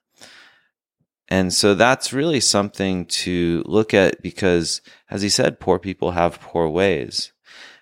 And 1.28 1.54
so 1.54 1.76
that's 1.76 2.12
really 2.12 2.42
something 2.42 3.06
to 3.06 3.64
look 3.66 3.94
at 3.94 4.22
because, 4.22 4.82
as 5.10 5.22
he 5.22 5.30
said, 5.30 5.60
poor 5.60 5.80
people 5.80 6.12
have 6.12 6.42
poor 6.42 6.68
ways. 6.68 7.32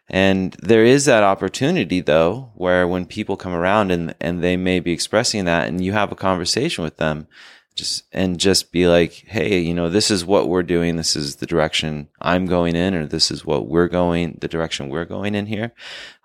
And 0.10 0.54
there 0.62 0.84
is 0.84 1.06
that 1.06 1.24
opportunity 1.24 2.02
though, 2.02 2.52
where 2.56 2.88
when 2.88 3.06
people 3.06 3.38
come 3.38 3.54
around 3.54 3.91
and, 3.91 4.15
and 4.19 4.43
they 4.43 4.58
may 4.58 4.80
be 4.80 4.91
expressing 4.91 5.45
that 5.45 5.67
and 5.67 5.84
you 5.84 5.93
have 5.93 6.12
a 6.12 6.15
conversation 6.15 6.84
with 6.84 6.98
them, 6.98 7.28
just, 7.76 8.04
and 8.12 8.39
just 8.39 8.72
be 8.72 8.88
like, 8.88 9.13
Hey, 9.28 9.60
you 9.60 9.74
know, 9.74 9.89
this 9.89 10.12
is 10.12 10.26
what 10.26 10.50
we're 10.50 10.63
doing. 10.63 10.95
This 10.95 11.15
is 11.15 11.38
the 11.38 11.45
direction 11.45 12.10
I'm 12.22 12.45
going 12.45 12.76
in, 12.76 12.93
or 12.93 13.06
this 13.06 13.32
is 13.32 13.45
what 13.45 13.67
we're 13.67 13.88
going, 13.88 14.38
the 14.41 14.48
direction 14.48 14.89
we're 14.89 15.06
going 15.06 15.36
in 15.36 15.45
here. 15.45 15.72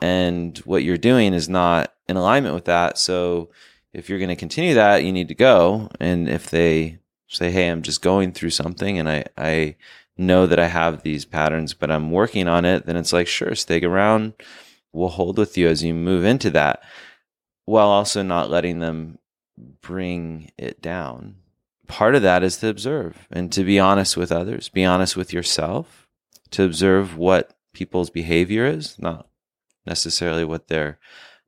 And 0.00 0.56
what 0.58 0.82
you're 0.82 0.98
doing 0.98 1.32
is 1.32 1.48
not 1.48 1.94
in 2.08 2.16
alignment 2.16 2.54
with 2.54 2.64
that. 2.64 2.98
So 2.98 3.50
if 3.92 4.08
you're 4.08 4.18
going 4.18 4.28
to 4.28 4.36
continue 4.36 4.74
that, 4.74 5.04
you 5.04 5.12
need 5.12 5.28
to 5.28 5.34
go. 5.34 5.88
And 6.00 6.28
if 6.28 6.50
they 6.50 6.98
say, 7.28 7.50
Hey, 7.50 7.68
I'm 7.68 7.82
just 7.82 8.02
going 8.02 8.32
through 8.32 8.50
something 8.50 8.98
and 8.98 9.08
I, 9.08 9.24
I 9.36 9.76
know 10.16 10.46
that 10.46 10.58
I 10.58 10.68
have 10.68 11.02
these 11.02 11.24
patterns, 11.24 11.74
but 11.74 11.90
I'm 11.90 12.10
working 12.10 12.48
on 12.48 12.64
it, 12.64 12.86
then 12.86 12.96
it's 12.96 13.12
like, 13.12 13.26
sure, 13.26 13.54
stick 13.54 13.82
around. 13.82 14.34
We'll 14.92 15.08
hold 15.08 15.38
with 15.38 15.58
you 15.58 15.68
as 15.68 15.82
you 15.82 15.92
move 15.92 16.24
into 16.24 16.50
that 16.50 16.82
while 17.64 17.88
also 17.88 18.22
not 18.22 18.50
letting 18.50 18.78
them 18.78 19.18
bring 19.80 20.50
it 20.56 20.80
down. 20.80 21.36
Part 21.86 22.14
of 22.14 22.22
that 22.22 22.42
is 22.42 22.58
to 22.58 22.68
observe 22.68 23.26
and 23.30 23.52
to 23.52 23.64
be 23.64 23.78
honest 23.78 24.16
with 24.16 24.32
others, 24.32 24.68
be 24.68 24.84
honest 24.84 25.16
with 25.16 25.32
yourself, 25.32 26.08
to 26.50 26.62
observe 26.62 27.16
what 27.16 27.56
people's 27.72 28.10
behavior 28.10 28.66
is, 28.66 28.98
not 28.98 29.28
necessarily 29.86 30.44
what 30.44 30.68
their 30.68 30.98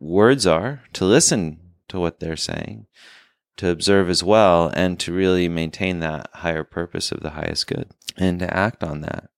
words 0.01 0.47
are, 0.47 0.83
to 0.93 1.05
listen 1.05 1.61
to 1.89 1.99
what 2.01 2.21
they're 2.21 2.37
saying, 2.37 2.87
to 3.57 3.71
observe 3.71 4.11
as 4.11 4.23
well, 4.23 4.71
and 4.75 4.99
to 5.01 5.13
really 5.13 5.49
maintain 5.49 6.01
that 6.01 6.29
higher 6.35 6.65
purpose 6.65 7.13
of 7.13 7.21
the 7.21 7.31
highest 7.31 7.67
good 7.67 7.91
and 8.17 8.39
to 8.41 8.55
act 8.55 8.85
on 8.85 9.01
that. 9.01 9.31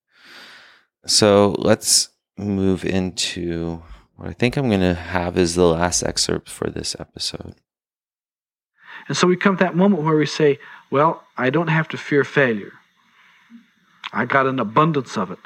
So 1.07 1.55
let's 1.59 2.11
move 2.37 2.85
into 2.85 3.83
what 4.17 4.29
I 4.29 4.33
think 4.33 4.57
I'm 4.57 4.69
going 4.69 4.81
to 4.81 4.95
have 4.95 5.39
is 5.39 5.55
the 5.55 5.67
last 5.67 6.03
excerpt 6.03 6.49
for 6.49 6.69
this 6.69 6.97
episode. 6.99 7.55
And 9.07 9.17
so 9.17 9.27
we 9.27 9.37
come 9.37 9.57
to 9.57 9.65
that 9.65 9.77
moment 9.77 10.03
where 10.03 10.17
we 10.17 10.27
say, 10.27 10.59
Well, 10.91 11.23
I 11.37 11.51
don't 11.51 11.69
have 11.69 11.89
to 11.89 11.97
fear 11.97 12.25
failure. 12.25 12.73
I 14.13 14.25
got 14.25 14.47
an 14.47 14.59
abundance 14.59 15.17
of 15.17 15.31
it. 15.31 15.39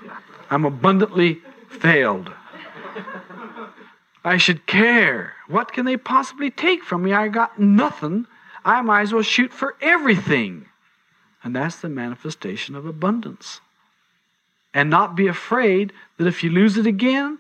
I'm 0.51 0.65
abundantly 0.65 1.41
failed. 1.69 2.33
I 4.25 4.37
should 4.37 4.67
care. 4.67 5.35
What 5.49 5.73
can 5.73 5.85
they 5.85 5.97
possibly 5.97 6.51
take 6.51 6.85
from 6.85 7.03
me? 7.03 7.13
I 7.13 7.29
got 7.29 7.59
nothing. 7.59 8.27
I 8.64 8.83
might 8.83 9.03
as 9.03 9.12
well 9.12 9.22
shoot 9.22 9.53
for 9.53 9.77
everything. 9.81 10.66
And 11.44 11.55
that's 11.55 11.81
the 11.81 11.88
manifestation 11.88 12.75
of 12.75 12.87
abundance. 12.87 13.61
And 14.72 14.88
not 14.88 15.16
be 15.16 15.27
afraid 15.27 15.92
that 16.16 16.27
if 16.27 16.42
you 16.44 16.51
lose 16.51 16.77
it 16.77 16.87
again, 16.87 17.38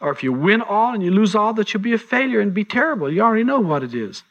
or 0.00 0.10
if 0.10 0.22
you 0.22 0.32
win 0.32 0.62
all 0.62 0.94
and 0.94 1.02
you 1.02 1.10
lose 1.10 1.34
all, 1.34 1.52
that 1.54 1.72
you'll 1.72 1.82
be 1.82 1.92
a 1.92 1.98
failure 1.98 2.40
and 2.40 2.54
be 2.54 2.64
terrible. 2.64 3.12
You 3.12 3.22
already 3.22 3.44
know 3.44 3.60
what 3.60 3.82
it 3.82 3.94
is. 3.94 4.22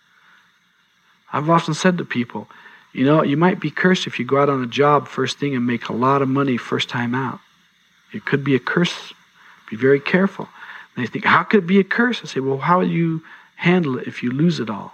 I've 1.34 1.50
often 1.50 1.74
said 1.74 1.98
to 1.98 2.06
people, 2.06 2.48
You 2.94 3.06
know, 3.06 3.22
you 3.22 3.36
might 3.36 3.60
be 3.60 3.70
cursed 3.70 4.08
if 4.08 4.18
you 4.18 4.26
go 4.26 4.40
out 4.40 4.50
on 4.50 4.64
a 4.64 4.68
job 4.68 5.08
first 5.08 5.40
thing 5.40 5.56
and 5.56 5.68
make 5.68 5.90
a 5.90 5.94
lot 5.94 6.22
of 6.22 6.30
money 6.30 6.56
first 6.56 6.88
time 6.88 7.14
out. 7.14 7.40
It 8.14 8.24
could 8.26 8.44
be 8.44 8.56
a 8.56 8.60
curse. 8.60 9.14
Be 9.70 9.76
very 9.76 10.00
careful. 10.00 10.48
And 10.96 11.06
they 11.06 11.10
think, 11.10 11.26
how 11.26 11.44
could 11.44 11.64
it 11.64 11.68
be 11.68 11.80
a 11.80 11.84
curse? 11.84 12.22
I 12.24 12.28
say, 12.28 12.40
well, 12.40 12.60
how 12.60 12.80
will 12.80 12.88
you 12.88 13.24
handle 13.56 14.00
it 14.00 14.08
if 14.08 14.24
you 14.24 14.32
lose 14.32 14.60
it 14.62 14.70
all? 14.70 14.94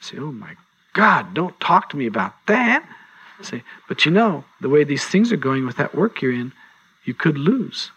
Say, 0.00 0.18
oh 0.18 0.32
my 0.32 0.54
God, 0.92 1.34
don't 1.34 1.58
talk 1.60 1.90
to 1.90 1.96
me 1.96 2.06
about 2.06 2.34
that. 2.46 2.88
I 3.38 3.42
say, 3.42 3.62
but 3.88 4.04
you 4.04 4.10
know, 4.10 4.44
the 4.60 4.68
way 4.68 4.84
these 4.84 5.04
things 5.04 5.32
are 5.32 5.36
going 5.36 5.66
with 5.66 5.76
that 5.76 5.94
work 5.94 6.22
you're 6.22 6.32
in, 6.32 6.52
you 7.04 7.14
could 7.14 7.38
lose. 7.38 7.90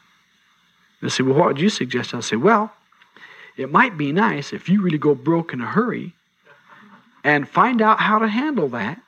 They 1.01 1.09
say, 1.09 1.23
well, 1.23 1.37
what 1.37 1.47
would 1.47 1.61
you 1.61 1.69
suggest? 1.69 2.13
I'll 2.13 2.21
say, 2.21 2.35
well, 2.35 2.73
it 3.55 3.71
might 3.71 3.97
be 3.97 4.11
nice 4.11 4.53
if 4.53 4.69
you 4.69 4.81
really 4.81 4.97
go 4.97 5.15
broke 5.15 5.53
in 5.53 5.61
a 5.61 5.65
hurry 5.65 6.13
and 7.23 7.47
find 7.47 7.81
out 7.81 7.99
how 7.99 8.19
to 8.19 8.27
handle 8.27 8.69
that 8.69 9.01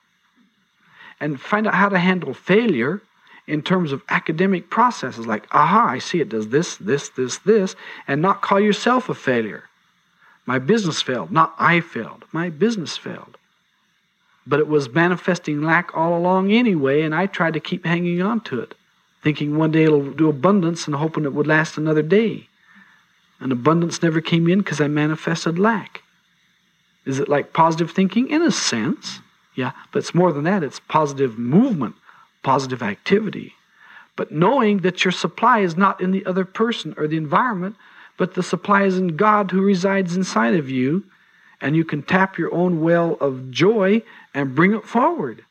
and 1.19 1.39
find 1.39 1.67
out 1.67 1.75
how 1.75 1.89
to 1.89 1.99
handle 1.99 2.34
failure 2.34 3.01
in 3.47 3.62
terms 3.62 3.91
of 3.91 4.01
academic 4.10 4.69
processes 4.69 5.27
like, 5.27 5.47
aha, 5.51 5.86
I 5.88 5.99
see 5.99 6.21
it 6.21 6.30
does 6.30 6.49
this, 6.49 6.77
this, 6.77 7.10
this, 7.10 7.39
this, 7.39 7.75
and 8.08 8.21
not 8.21 8.41
call 8.41 8.60
yourself 8.60 9.10
a 9.10 9.13
failure. 9.13 9.65
My 10.45 10.60
business 10.60 11.01
failed, 11.01 11.32
not 11.32 11.56
I 11.60 11.82
failed. 11.82 12.25
My 12.32 12.49
business 12.49 12.97
failed. 12.97 13.38
But 14.47 14.60
it 14.60 14.67
was 14.67 14.89
manifesting 14.89 15.62
lack 15.62 15.95
all 15.95 16.17
along 16.17 16.51
anyway, 16.51 17.01
and 17.01 17.13
I 17.13 17.27
tried 17.27 17.54
to 17.54 17.60
keep 17.60 17.86
hanging 17.86 18.21
on 18.21 18.41
to 18.41 18.60
it, 18.60 18.73
thinking 19.21 19.56
one 19.56 19.71
day 19.71 19.84
it'll 19.84 20.12
do 20.12 20.30
abundance 20.30 20.88
and 20.88 20.95
hoping 20.95 21.25
it 21.25 21.34
would 21.34 21.47
last 21.47 21.77
another 21.77 22.01
day. 22.01 22.47
And 23.39 23.51
abundance 23.51 24.01
never 24.01 24.21
came 24.21 24.47
in 24.47 24.60
because 24.60 24.82
I 24.82 24.88
manifested 24.88 25.60
lack. 25.60 26.01
Is 27.06 27.19
it 27.19 27.30
like 27.30 27.54
positive 27.54 27.91
thinking? 27.91 28.30
In 28.30 28.41
a 28.41 28.51
sense, 28.51 29.19
yeah, 29.56 29.71
but 29.91 29.99
it's 29.99 30.15
more 30.15 30.32
than 30.32 30.43
that. 30.45 30.63
It's 30.63 30.80
positive 30.80 31.38
movement, 31.38 31.95
positive 32.43 32.84
activity. 32.84 33.54
But 34.15 34.32
knowing 34.32 34.80
that 34.80 35.04
your 35.04 35.12
supply 35.12 35.60
is 35.60 35.75
not 35.75 36.01
in 36.01 36.12
the 36.12 36.25
other 36.25 36.45
person 36.45 36.93
or 36.97 37.08
the 37.08 37.17
environment, 37.17 37.75
but 38.17 38.34
the 38.34 38.43
supply 38.43 38.84
is 38.84 38.97
in 38.97 39.15
God 39.15 39.52
who 39.52 39.62
resides 39.62 40.15
inside 40.15 40.56
of 40.56 40.69
you, 40.69 41.06
and 41.60 41.76
you 41.76 41.86
can 41.86 42.02
tap 42.04 42.38
your 42.38 42.54
own 42.54 42.82
well 42.82 43.13
of 43.21 43.52
joy 43.52 44.02
and 44.34 44.56
bring 44.56 44.74
it 44.74 44.86
forward. 44.86 45.45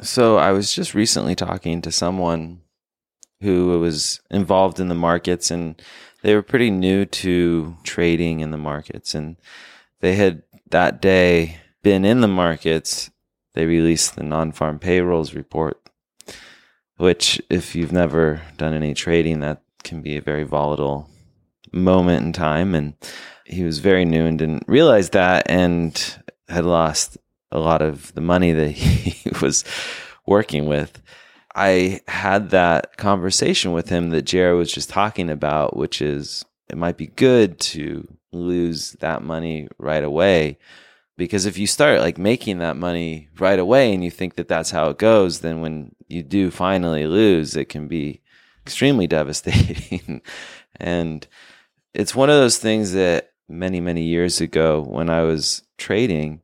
So 0.00 0.36
I 0.36 0.50
was 0.52 0.72
just 0.72 0.94
recently 0.94 1.34
talking 1.34 1.80
to 1.82 1.92
someone 1.92 2.60
who 3.40 3.78
was 3.78 4.20
involved 4.30 4.80
in 4.80 4.88
the 4.88 4.94
markets 4.94 5.50
and 5.50 5.80
they 6.22 6.34
were 6.34 6.42
pretty 6.42 6.70
new 6.70 7.04
to 7.04 7.76
trading 7.84 8.40
in 8.40 8.50
the 8.50 8.56
markets 8.56 9.14
and 9.14 9.36
they 10.00 10.16
had 10.16 10.42
that 10.70 11.00
day 11.00 11.58
been 11.82 12.04
in 12.04 12.20
the 12.20 12.28
markets. 12.28 13.10
They 13.52 13.66
released 13.66 14.16
the 14.16 14.24
non-farm 14.24 14.80
payrolls 14.80 15.34
report, 15.34 15.80
which 16.96 17.40
if 17.48 17.76
you've 17.76 17.92
never 17.92 18.42
done 18.56 18.74
any 18.74 18.94
trading, 18.94 19.40
that 19.40 19.62
can 19.84 20.02
be 20.02 20.16
a 20.16 20.22
very 20.22 20.44
volatile 20.44 21.08
moment 21.74 22.24
in 22.24 22.32
time. 22.32 22.74
And 22.74 22.94
he 23.44 23.64
was 23.64 23.78
very 23.78 24.04
new 24.04 24.24
and 24.24 24.38
didn't 24.38 24.64
realize 24.66 25.10
that 25.10 25.50
and 25.50 26.18
had 26.48 26.64
lost 26.64 27.18
a 27.50 27.58
lot 27.58 27.82
of 27.82 28.12
the 28.14 28.20
money 28.20 28.52
that 28.52 28.70
he 28.70 29.30
was 29.40 29.64
working 30.26 30.66
with. 30.66 31.00
I 31.54 32.00
had 32.08 32.50
that 32.50 32.96
conversation 32.96 33.72
with 33.72 33.88
him 33.88 34.10
that 34.10 34.22
JR 34.22 34.54
was 34.54 34.72
just 34.72 34.88
talking 34.88 35.30
about, 35.30 35.76
which 35.76 36.02
is 36.02 36.44
it 36.68 36.76
might 36.76 36.96
be 36.96 37.06
good 37.06 37.60
to 37.60 38.08
lose 38.32 38.92
that 39.00 39.22
money 39.22 39.68
right 39.78 40.02
away. 40.02 40.58
Because 41.16 41.46
if 41.46 41.56
you 41.56 41.68
start 41.68 42.00
like 42.00 42.18
making 42.18 42.58
that 42.58 42.76
money 42.76 43.28
right 43.38 43.58
away 43.58 43.94
and 43.94 44.02
you 44.02 44.10
think 44.10 44.34
that 44.34 44.48
that's 44.48 44.72
how 44.72 44.88
it 44.90 44.98
goes, 44.98 45.40
then 45.40 45.60
when 45.60 45.94
you 46.08 46.24
do 46.24 46.50
finally 46.50 47.06
lose, 47.06 47.54
it 47.54 47.68
can 47.68 47.86
be 47.86 48.20
extremely 48.64 49.06
devastating. 49.16 50.22
and 50.76 51.28
it's 51.94 52.14
one 52.14 52.28
of 52.28 52.36
those 52.36 52.58
things 52.58 52.92
that 52.92 53.30
many, 53.48 53.80
many 53.80 54.02
years 54.02 54.40
ago 54.40 54.82
when 54.82 55.08
I 55.08 55.22
was 55.22 55.62
trading, 55.78 56.42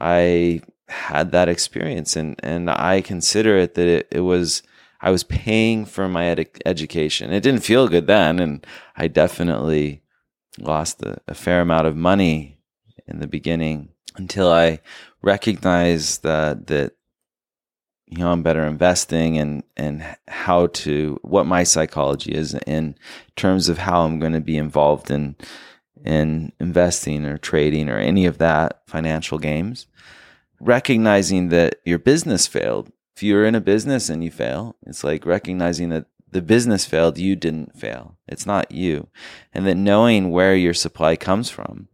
I 0.00 0.62
had 0.88 1.32
that 1.32 1.48
experience 1.48 2.16
and, 2.16 2.36
and 2.42 2.70
I 2.70 3.02
consider 3.02 3.58
it 3.58 3.74
that 3.74 3.86
it, 3.86 4.08
it 4.10 4.20
was, 4.20 4.62
I 5.00 5.10
was 5.10 5.24
paying 5.24 5.84
for 5.84 6.08
my 6.08 6.26
ed- 6.26 6.60
education. 6.64 7.32
It 7.32 7.42
didn't 7.42 7.64
feel 7.64 7.88
good 7.88 8.06
then. 8.06 8.38
And 8.40 8.66
I 8.96 9.08
definitely 9.08 10.02
lost 10.58 11.02
a, 11.02 11.18
a 11.28 11.34
fair 11.34 11.60
amount 11.60 11.86
of 11.86 11.96
money 11.96 12.58
in 13.06 13.20
the 13.20 13.26
beginning 13.26 13.90
until 14.16 14.50
I 14.50 14.80
recognized 15.22 16.22
that, 16.22 16.66
that, 16.68 16.92
you 18.12 18.18
know, 18.18 18.30
I'm 18.30 18.42
better 18.42 18.64
investing 18.64 19.38
and, 19.38 19.62
and 19.76 20.04
how 20.28 20.66
to, 20.66 21.18
what 21.22 21.46
my 21.46 21.62
psychology 21.62 22.32
is 22.32 22.54
in 22.66 22.94
terms 23.36 23.70
of 23.70 23.78
how 23.78 24.02
I'm 24.02 24.18
going 24.18 24.34
to 24.34 24.40
be 24.40 24.58
involved 24.58 25.10
in, 25.10 25.34
in 26.04 26.52
investing 26.60 27.24
or 27.24 27.38
trading 27.38 27.88
or 27.88 27.96
any 27.96 28.26
of 28.26 28.36
that 28.38 28.82
financial 28.86 29.38
games 29.38 29.86
recognizing 30.60 31.48
that 31.48 31.76
your 31.84 31.98
business 31.98 32.46
failed. 32.46 32.92
If 33.16 33.22
you're 33.22 33.44
in 33.44 33.54
a 33.54 33.60
business 33.60 34.08
and 34.08 34.22
you 34.22 34.30
fail, 34.30 34.76
it's 34.86 35.02
like 35.02 35.26
recognizing 35.26 35.88
that 35.88 36.06
the 36.30 36.42
business 36.42 36.86
failed, 36.86 37.18
you 37.18 37.34
didn't 37.34 37.78
fail. 37.78 38.16
It's 38.28 38.46
not 38.46 38.70
you. 38.70 39.08
And 39.52 39.66
then 39.66 39.84
knowing 39.84 40.30
where 40.30 40.54
your 40.54 40.74
supply 40.74 41.16
comes 41.16 41.50
from 41.50 41.88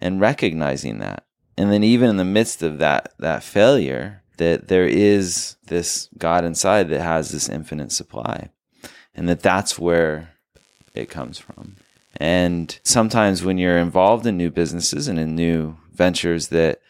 and 0.00 0.20
recognizing 0.20 0.98
that. 0.98 1.24
And 1.58 1.70
then 1.72 1.82
even 1.82 2.10
in 2.10 2.16
the 2.16 2.24
midst 2.24 2.62
of 2.62 2.78
that, 2.78 3.12
that 3.18 3.42
failure, 3.42 4.21
that 4.36 4.68
there 4.68 4.86
is 4.86 5.56
this 5.66 6.08
God 6.18 6.44
inside 6.44 6.88
that 6.88 7.00
has 7.00 7.30
this 7.30 7.48
infinite 7.48 7.92
supply 7.92 8.50
and 9.14 9.28
that 9.28 9.40
that's 9.40 9.78
where 9.78 10.34
it 10.94 11.08
comes 11.08 11.38
from. 11.38 11.76
And 12.16 12.78
sometimes 12.82 13.42
when 13.42 13.58
you're 13.58 13.78
involved 13.78 14.26
in 14.26 14.36
new 14.36 14.50
businesses 14.50 15.08
and 15.08 15.18
in 15.18 15.34
new 15.34 15.76
ventures 15.92 16.48
that 16.48 16.80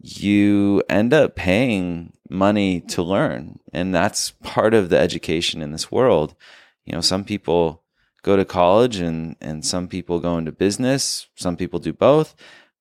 you 0.00 0.82
end 0.88 1.14
up 1.14 1.34
paying 1.34 2.12
money 2.28 2.80
to 2.80 3.02
learn. 3.02 3.58
And 3.72 3.94
that's 3.94 4.32
part 4.42 4.74
of 4.74 4.90
the 4.90 4.98
education 4.98 5.62
in 5.62 5.72
this 5.72 5.90
world. 5.90 6.34
You 6.84 6.92
know, 6.92 7.00
some 7.00 7.24
people 7.24 7.82
go 8.22 8.36
to 8.36 8.44
college 8.44 8.96
and, 8.96 9.36
and 9.40 9.64
some 9.64 9.88
people 9.88 10.20
go 10.20 10.36
into 10.36 10.52
business. 10.52 11.28
Some 11.36 11.56
people 11.56 11.78
do 11.78 11.92
both. 11.92 12.34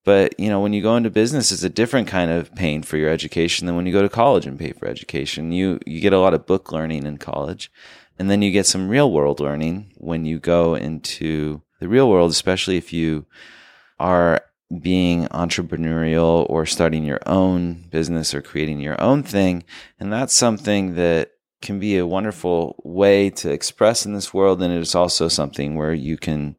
But, 0.06 0.38
you 0.40 0.50
know, 0.50 0.60
when 0.60 0.74
you 0.74 0.82
go 0.82 0.98
into 0.98 1.10
business, 1.10 1.52
it's 1.52 1.64
a 1.64 1.70
different 1.70 2.08
kind 2.08 2.30
of 2.30 2.54
pain 2.56 2.84
for 2.84 2.98
your 2.98 3.10
education 3.10 3.68
than 3.68 3.76
when 3.76 3.86
you 3.86 3.94
go 3.94 4.02
to 4.02 4.10
college 4.10 4.46
and 4.46 4.60
pay 4.60 4.74
for 4.74 4.88
education. 4.88 5.52
You, 5.52 5.80
you 5.86 6.02
get 6.02 6.14
a 6.14 6.20
lot 6.20 6.34
of 6.34 6.46
book 6.46 6.72
learning 6.72 7.06
in 7.06 7.18
college. 7.18 7.72
And 8.20 8.30
then 8.30 8.42
you 8.42 8.52
get 8.52 8.66
some 8.66 8.90
real 8.90 9.12
world 9.12 9.40
learning 9.40 9.94
when 9.98 10.26
you 10.26 10.40
go 10.40 10.76
into 10.76 11.62
the 11.80 11.88
real 11.88 12.10
world, 12.10 12.32
especially 12.32 12.78
if 12.78 12.94
you 12.94 13.26
are 14.00 14.42
being 14.82 15.28
entrepreneurial 15.28 16.46
or 16.50 16.66
starting 16.66 17.04
your 17.04 17.20
own 17.26 17.86
business 17.90 18.34
or 18.34 18.42
creating 18.42 18.80
your 18.80 19.00
own 19.02 19.24
thing. 19.24 19.64
And 20.00 20.12
that's 20.12 20.34
something 20.34 20.96
that 20.96 21.32
can 21.62 21.80
be 21.80 21.98
a 21.98 22.06
wonderful 22.06 22.76
way 22.84 23.30
to 23.30 23.50
express 23.52 24.06
in 24.06 24.14
this 24.14 24.34
world. 24.34 24.62
And 24.62 24.74
it 24.74 24.82
is 24.82 24.96
also 24.96 25.28
something 25.28 25.76
where 25.76 25.94
you 25.94 26.18
can 26.18 26.56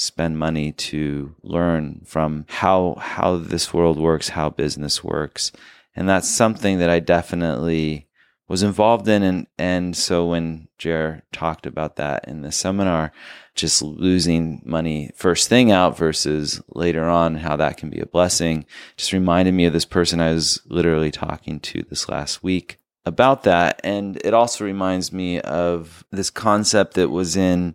spend 0.00 0.38
money 0.38 0.72
to 0.72 1.34
learn 1.42 2.00
from 2.06 2.46
how, 2.48 2.96
how 2.98 3.36
this 3.36 3.74
world 3.74 3.98
works, 3.98 4.30
how 4.30 4.50
business 4.50 5.04
works. 5.04 5.52
And 5.94 6.08
that's 6.08 6.28
something 6.28 6.78
that 6.78 6.88
I 6.88 7.00
definitely 7.00 8.08
was 8.48 8.62
involved 8.62 9.06
in. 9.06 9.22
And, 9.22 9.46
and 9.58 9.96
so 9.96 10.26
when 10.26 10.68
JR 10.78 11.18
talked 11.32 11.66
about 11.66 11.96
that 11.96 12.26
in 12.26 12.42
the 12.42 12.50
seminar, 12.50 13.12
just 13.54 13.82
losing 13.82 14.62
money 14.64 15.10
first 15.14 15.48
thing 15.48 15.70
out 15.70 15.96
versus 15.96 16.62
later 16.68 17.08
on, 17.08 17.36
how 17.36 17.56
that 17.56 17.76
can 17.76 17.90
be 17.90 18.00
a 18.00 18.06
blessing, 18.06 18.64
just 18.96 19.12
reminded 19.12 19.52
me 19.54 19.66
of 19.66 19.72
this 19.72 19.84
person 19.84 20.20
I 20.20 20.32
was 20.32 20.60
literally 20.66 21.10
talking 21.10 21.60
to 21.60 21.82
this 21.90 22.08
last 22.08 22.42
week 22.42 22.78
about 23.04 23.42
that. 23.44 23.80
And 23.84 24.16
it 24.24 24.34
also 24.34 24.64
reminds 24.64 25.12
me 25.12 25.40
of 25.40 26.04
this 26.10 26.30
concept 26.30 26.94
that 26.94 27.10
was 27.10 27.36
in, 27.36 27.74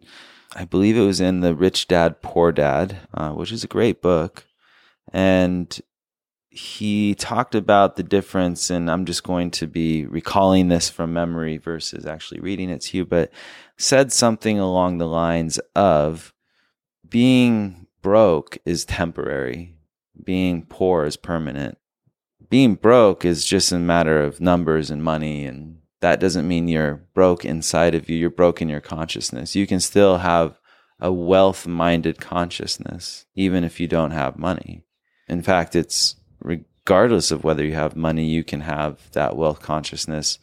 I 0.56 0.64
believe 0.64 0.96
it 0.96 1.02
was 1.02 1.20
in 1.20 1.42
the 1.42 1.54
Rich 1.54 1.88
Dad 1.90 2.22
Poor 2.22 2.54
Dad, 2.54 2.98
uh, 3.14 3.32
which 3.32 3.52
is 3.52 3.66
a 3.66 3.68
great 3.68 4.02
book. 4.02 4.46
And 5.12 5.78
he 6.50 7.14
talked 7.16 7.54
about 7.54 7.98
the 7.98 8.04
difference, 8.04 8.70
and 8.70 8.90
I'm 8.90 9.04
just 9.04 9.24
going 9.24 9.52
to 9.52 9.68
be 9.68 10.06
recalling 10.06 10.70
this 10.70 10.90
from 10.90 11.12
memory 11.12 11.58
versus 11.58 12.06
actually 12.06 12.40
reading 12.40 12.70
it 12.70 12.80
to 12.84 12.98
you, 12.98 13.06
but 13.06 13.32
said 13.78 14.14
something 14.14 14.58
along 14.58 14.98
the 14.98 15.08
lines 15.08 15.60
of 15.76 16.34
being 17.10 17.88
broke 18.02 18.58
is 18.64 18.86
temporary, 18.86 19.76
being 20.24 20.66
poor 20.66 21.04
is 21.04 21.18
permanent. 21.18 21.78
Being 22.50 22.76
broke 22.76 23.26
is 23.26 23.46
just 23.46 23.74
a 23.74 23.80
matter 23.80 24.24
of 24.24 24.40
numbers 24.40 24.90
and 24.90 25.04
money, 25.04 25.46
and 25.46 25.80
that 26.06 26.20
doesn't 26.20 26.48
mean 26.48 26.68
you're 26.68 27.02
broke 27.16 27.44
inside 27.44 27.96
of 27.96 28.08
you, 28.08 28.16
you're 28.16 28.30
broke 28.30 28.62
in 28.62 28.70
your 28.70 28.80
consciousness. 28.80 29.56
You 29.56 29.66
can 29.66 29.80
still 29.80 30.20
have 30.20 30.60
a 31.00 31.12
wealth 31.12 31.66
minded 31.66 32.22
consciousness, 32.22 33.26
even 33.34 33.64
if 33.64 33.80
you 33.80 33.88
don't 33.88 34.12
have 34.12 34.38
money. 34.38 34.84
In 35.28 35.42
fact, 35.42 35.76
it's 35.76 36.16
regardless 36.40 37.32
of 37.32 37.44
whether 37.44 37.66
you 37.66 37.74
have 37.74 37.96
money, 37.96 38.24
you 38.24 38.44
can 38.44 38.62
have 38.62 39.10
that 39.14 39.36
wealth 39.36 39.64
consciousness. 39.64 40.38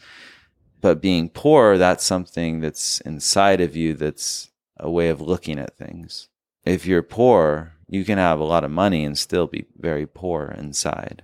But 0.80 1.00
being 1.00 1.28
poor, 1.28 1.78
that's 1.78 2.04
something 2.04 2.58
that's 2.58 3.00
inside 3.02 3.60
of 3.60 3.76
you 3.76 3.94
that's 3.94 4.50
a 4.80 4.90
way 4.90 5.10
of 5.10 5.20
looking 5.20 5.60
at 5.60 5.78
things. 5.78 6.28
If 6.64 6.86
you're 6.86 7.04
poor, 7.04 7.74
you 7.86 8.04
can 8.04 8.18
have 8.18 8.40
a 8.40 8.44
lot 8.44 8.64
of 8.64 8.72
money 8.72 9.04
and 9.04 9.16
still 9.16 9.46
be 9.46 9.66
very 9.78 10.08
poor 10.08 10.52
inside. 10.58 11.22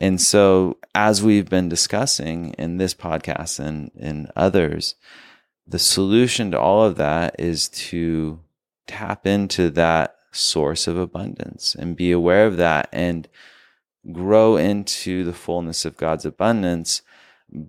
And 0.00 0.20
so, 0.20 0.78
as 0.94 1.22
we've 1.22 1.48
been 1.48 1.68
discussing 1.68 2.54
in 2.54 2.76
this 2.76 2.94
podcast 2.94 3.58
and 3.58 3.90
in 3.96 4.30
others, 4.36 4.94
the 5.66 5.78
solution 5.78 6.52
to 6.52 6.60
all 6.60 6.84
of 6.84 6.96
that 6.96 7.34
is 7.38 7.68
to 7.68 8.40
tap 8.86 9.26
into 9.26 9.70
that 9.70 10.16
source 10.30 10.86
of 10.86 10.96
abundance 10.96 11.74
and 11.74 11.96
be 11.96 12.12
aware 12.12 12.46
of 12.46 12.56
that 12.56 12.88
and 12.92 13.28
grow 14.12 14.56
into 14.56 15.24
the 15.24 15.32
fullness 15.32 15.84
of 15.84 15.96
God's 15.96 16.24
abundance 16.24 17.02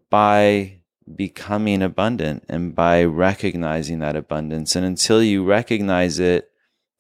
by 0.10 0.80
becoming 1.15 1.82
abundant 1.82 2.46
and 2.48 2.76
by 2.76 3.04
recognizing 3.04 4.00
that 4.00 4.15
abundance. 4.15 4.76
And 4.76 4.86
until 4.86 5.24
you 5.24 5.44
recognize 5.44 6.20
it, 6.20 6.52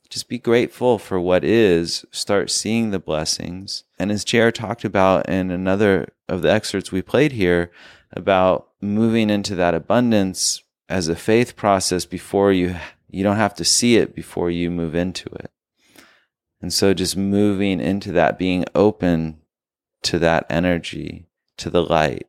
just 0.09 0.27
be 0.27 0.39
grateful 0.39 0.97
for 0.97 1.19
what 1.19 1.43
is, 1.43 2.05
start 2.11 2.49
seeing 2.49 2.91
the 2.91 2.99
blessings. 2.99 3.83
And 3.99 4.11
as 4.11 4.23
JR 4.23 4.49
talked 4.49 4.83
about 4.83 5.29
in 5.29 5.51
another 5.51 6.09
of 6.27 6.41
the 6.41 6.51
excerpts 6.51 6.91
we 6.91 7.01
played 7.01 7.33
here 7.33 7.71
about 8.11 8.69
moving 8.81 9.29
into 9.29 9.55
that 9.55 9.75
abundance 9.75 10.63
as 10.87 11.07
a 11.07 11.15
faith 11.15 11.55
process 11.55 12.05
before 12.05 12.51
you 12.51 12.75
you 13.11 13.23
don't 13.23 13.37
have 13.37 13.55
to 13.55 13.65
see 13.65 13.97
it 13.97 14.15
before 14.15 14.51
you 14.51 14.69
move 14.69 14.93
into 14.93 15.29
it. 15.29 15.49
And 16.61 16.71
so 16.71 16.93
just 16.93 17.17
moving 17.17 17.79
into 17.79 18.11
that, 18.11 18.37
being 18.37 18.65
open 18.75 19.39
to 20.03 20.19
that 20.19 20.45
energy, 20.49 21.25
to 21.57 21.69
the 21.69 21.81
light, 21.81 22.27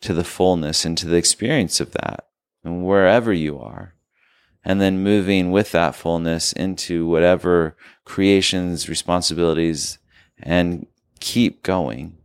to 0.00 0.12
the 0.12 0.24
fullness, 0.24 0.84
and 0.84 0.98
to 0.98 1.06
the 1.06 1.16
experience 1.16 1.80
of 1.80 1.92
that, 1.92 2.26
and 2.64 2.84
wherever 2.84 3.32
you 3.32 3.60
are. 3.60 3.94
And 4.62 4.80
then 4.80 5.02
moving 5.02 5.50
with 5.50 5.72
that 5.72 5.94
fullness 5.94 6.52
into 6.52 7.06
whatever 7.06 7.76
creations, 8.04 8.88
responsibilities, 8.88 9.98
and 10.38 10.86
keep 11.20 11.62
going. 11.62 12.18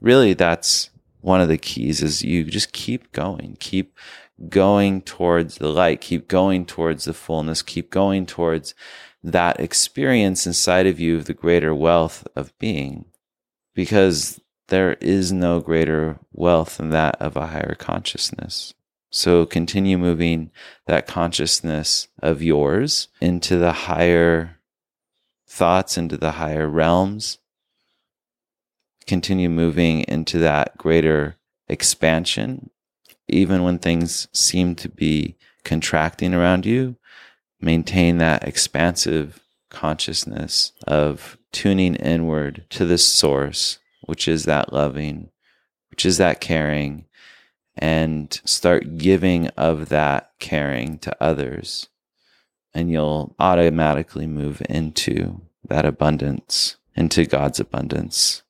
Really, 0.00 0.34
that's 0.34 0.90
one 1.20 1.40
of 1.40 1.48
the 1.48 1.58
keys 1.58 2.02
is 2.02 2.22
you 2.22 2.44
just 2.44 2.72
keep 2.72 3.12
going, 3.12 3.56
keep 3.60 3.96
going 4.48 5.02
towards 5.02 5.58
the 5.58 5.68
light, 5.68 6.00
keep 6.00 6.28
going 6.28 6.64
towards 6.64 7.04
the 7.04 7.12
fullness, 7.14 7.62
keep 7.62 7.90
going 7.90 8.26
towards 8.26 8.74
that 9.22 9.60
experience 9.60 10.46
inside 10.46 10.86
of 10.86 10.98
you 10.98 11.16
of 11.16 11.26
the 11.26 11.34
greater 11.34 11.74
wealth 11.74 12.26
of 12.34 12.56
being. 12.58 13.04
Because 13.74 14.40
there 14.68 14.94
is 14.94 15.32
no 15.32 15.60
greater 15.60 16.18
wealth 16.32 16.78
than 16.78 16.90
that 16.90 17.20
of 17.20 17.36
a 17.36 17.48
higher 17.48 17.74
consciousness. 17.78 18.72
So 19.10 19.44
continue 19.44 19.98
moving 19.98 20.50
that 20.86 21.06
consciousness 21.06 22.08
of 22.22 22.42
yours 22.42 23.08
into 23.20 23.56
the 23.58 23.72
higher 23.72 24.58
thoughts, 25.48 25.98
into 25.98 26.16
the 26.16 26.32
higher 26.32 26.68
realms. 26.68 27.38
Continue 29.06 29.48
moving 29.48 30.02
into 30.02 30.38
that 30.38 30.78
greater 30.78 31.36
expansion 31.68 32.70
even 33.30 33.62
when 33.62 33.78
things 33.78 34.28
seem 34.32 34.74
to 34.74 34.88
be 34.88 35.36
contracting 35.64 36.34
around 36.34 36.66
you, 36.66 36.96
maintain 37.60 38.18
that 38.18 38.46
expansive 38.46 39.40
consciousness 39.70 40.72
of 40.86 41.38
tuning 41.52 41.94
inward 41.96 42.64
to 42.70 42.84
the 42.84 42.98
source, 42.98 43.78
which 44.02 44.26
is 44.26 44.44
that 44.44 44.72
loving, 44.72 45.30
which 45.90 46.04
is 46.04 46.18
that 46.18 46.40
caring, 46.40 47.06
and 47.76 48.40
start 48.44 48.98
giving 48.98 49.48
of 49.48 49.88
that 49.88 50.30
caring 50.38 50.98
to 50.98 51.16
others. 51.20 51.88
And 52.72 52.88
you'll 52.90 53.34
automatically 53.38 54.26
move 54.26 54.62
into 54.68 55.42
that 55.64 55.84
abundance, 55.84 56.76
into 56.94 57.26
God's 57.26 57.60
abundance. 57.60 58.42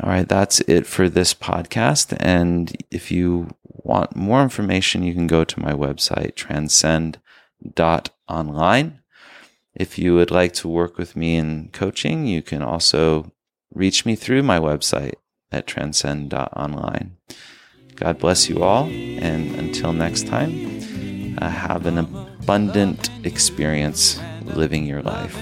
All 0.00 0.08
right, 0.08 0.28
that's 0.28 0.60
it 0.60 0.86
for 0.86 1.08
this 1.08 1.34
podcast. 1.34 2.16
And 2.20 2.72
if 2.90 3.10
you 3.10 3.48
want 3.62 4.16
more 4.16 4.42
information, 4.42 5.02
you 5.02 5.12
can 5.12 5.26
go 5.26 5.44
to 5.44 5.60
my 5.60 5.72
website, 5.72 6.34
transcend.online. 6.34 8.98
If 9.74 9.98
you 9.98 10.14
would 10.14 10.30
like 10.30 10.52
to 10.54 10.68
work 10.68 10.96
with 10.98 11.16
me 11.16 11.36
in 11.36 11.70
coaching, 11.72 12.26
you 12.26 12.42
can 12.42 12.62
also 12.62 13.32
reach 13.74 14.06
me 14.06 14.16
through 14.16 14.42
my 14.42 14.58
website 14.58 15.14
at 15.50 15.66
transcend.online. 15.66 17.16
God 17.96 18.18
bless 18.18 18.48
you 18.48 18.62
all. 18.62 18.84
And 18.86 19.54
until 19.56 19.92
next 19.92 20.26
time, 20.26 21.36
uh, 21.38 21.48
have 21.48 21.86
an 21.86 21.98
abundant 21.98 23.10
experience 23.24 24.20
living 24.44 24.84
your 24.86 25.02
life. 25.02 25.36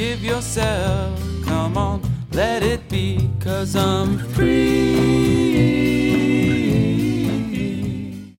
Forgive 0.00 0.24
yourself. 0.24 1.20
Come 1.44 1.76
on, 1.76 2.02
let 2.32 2.62
it 2.62 2.88
be, 2.88 3.30
cause 3.40 3.76
I'm 3.76 4.18
free. 4.34 5.89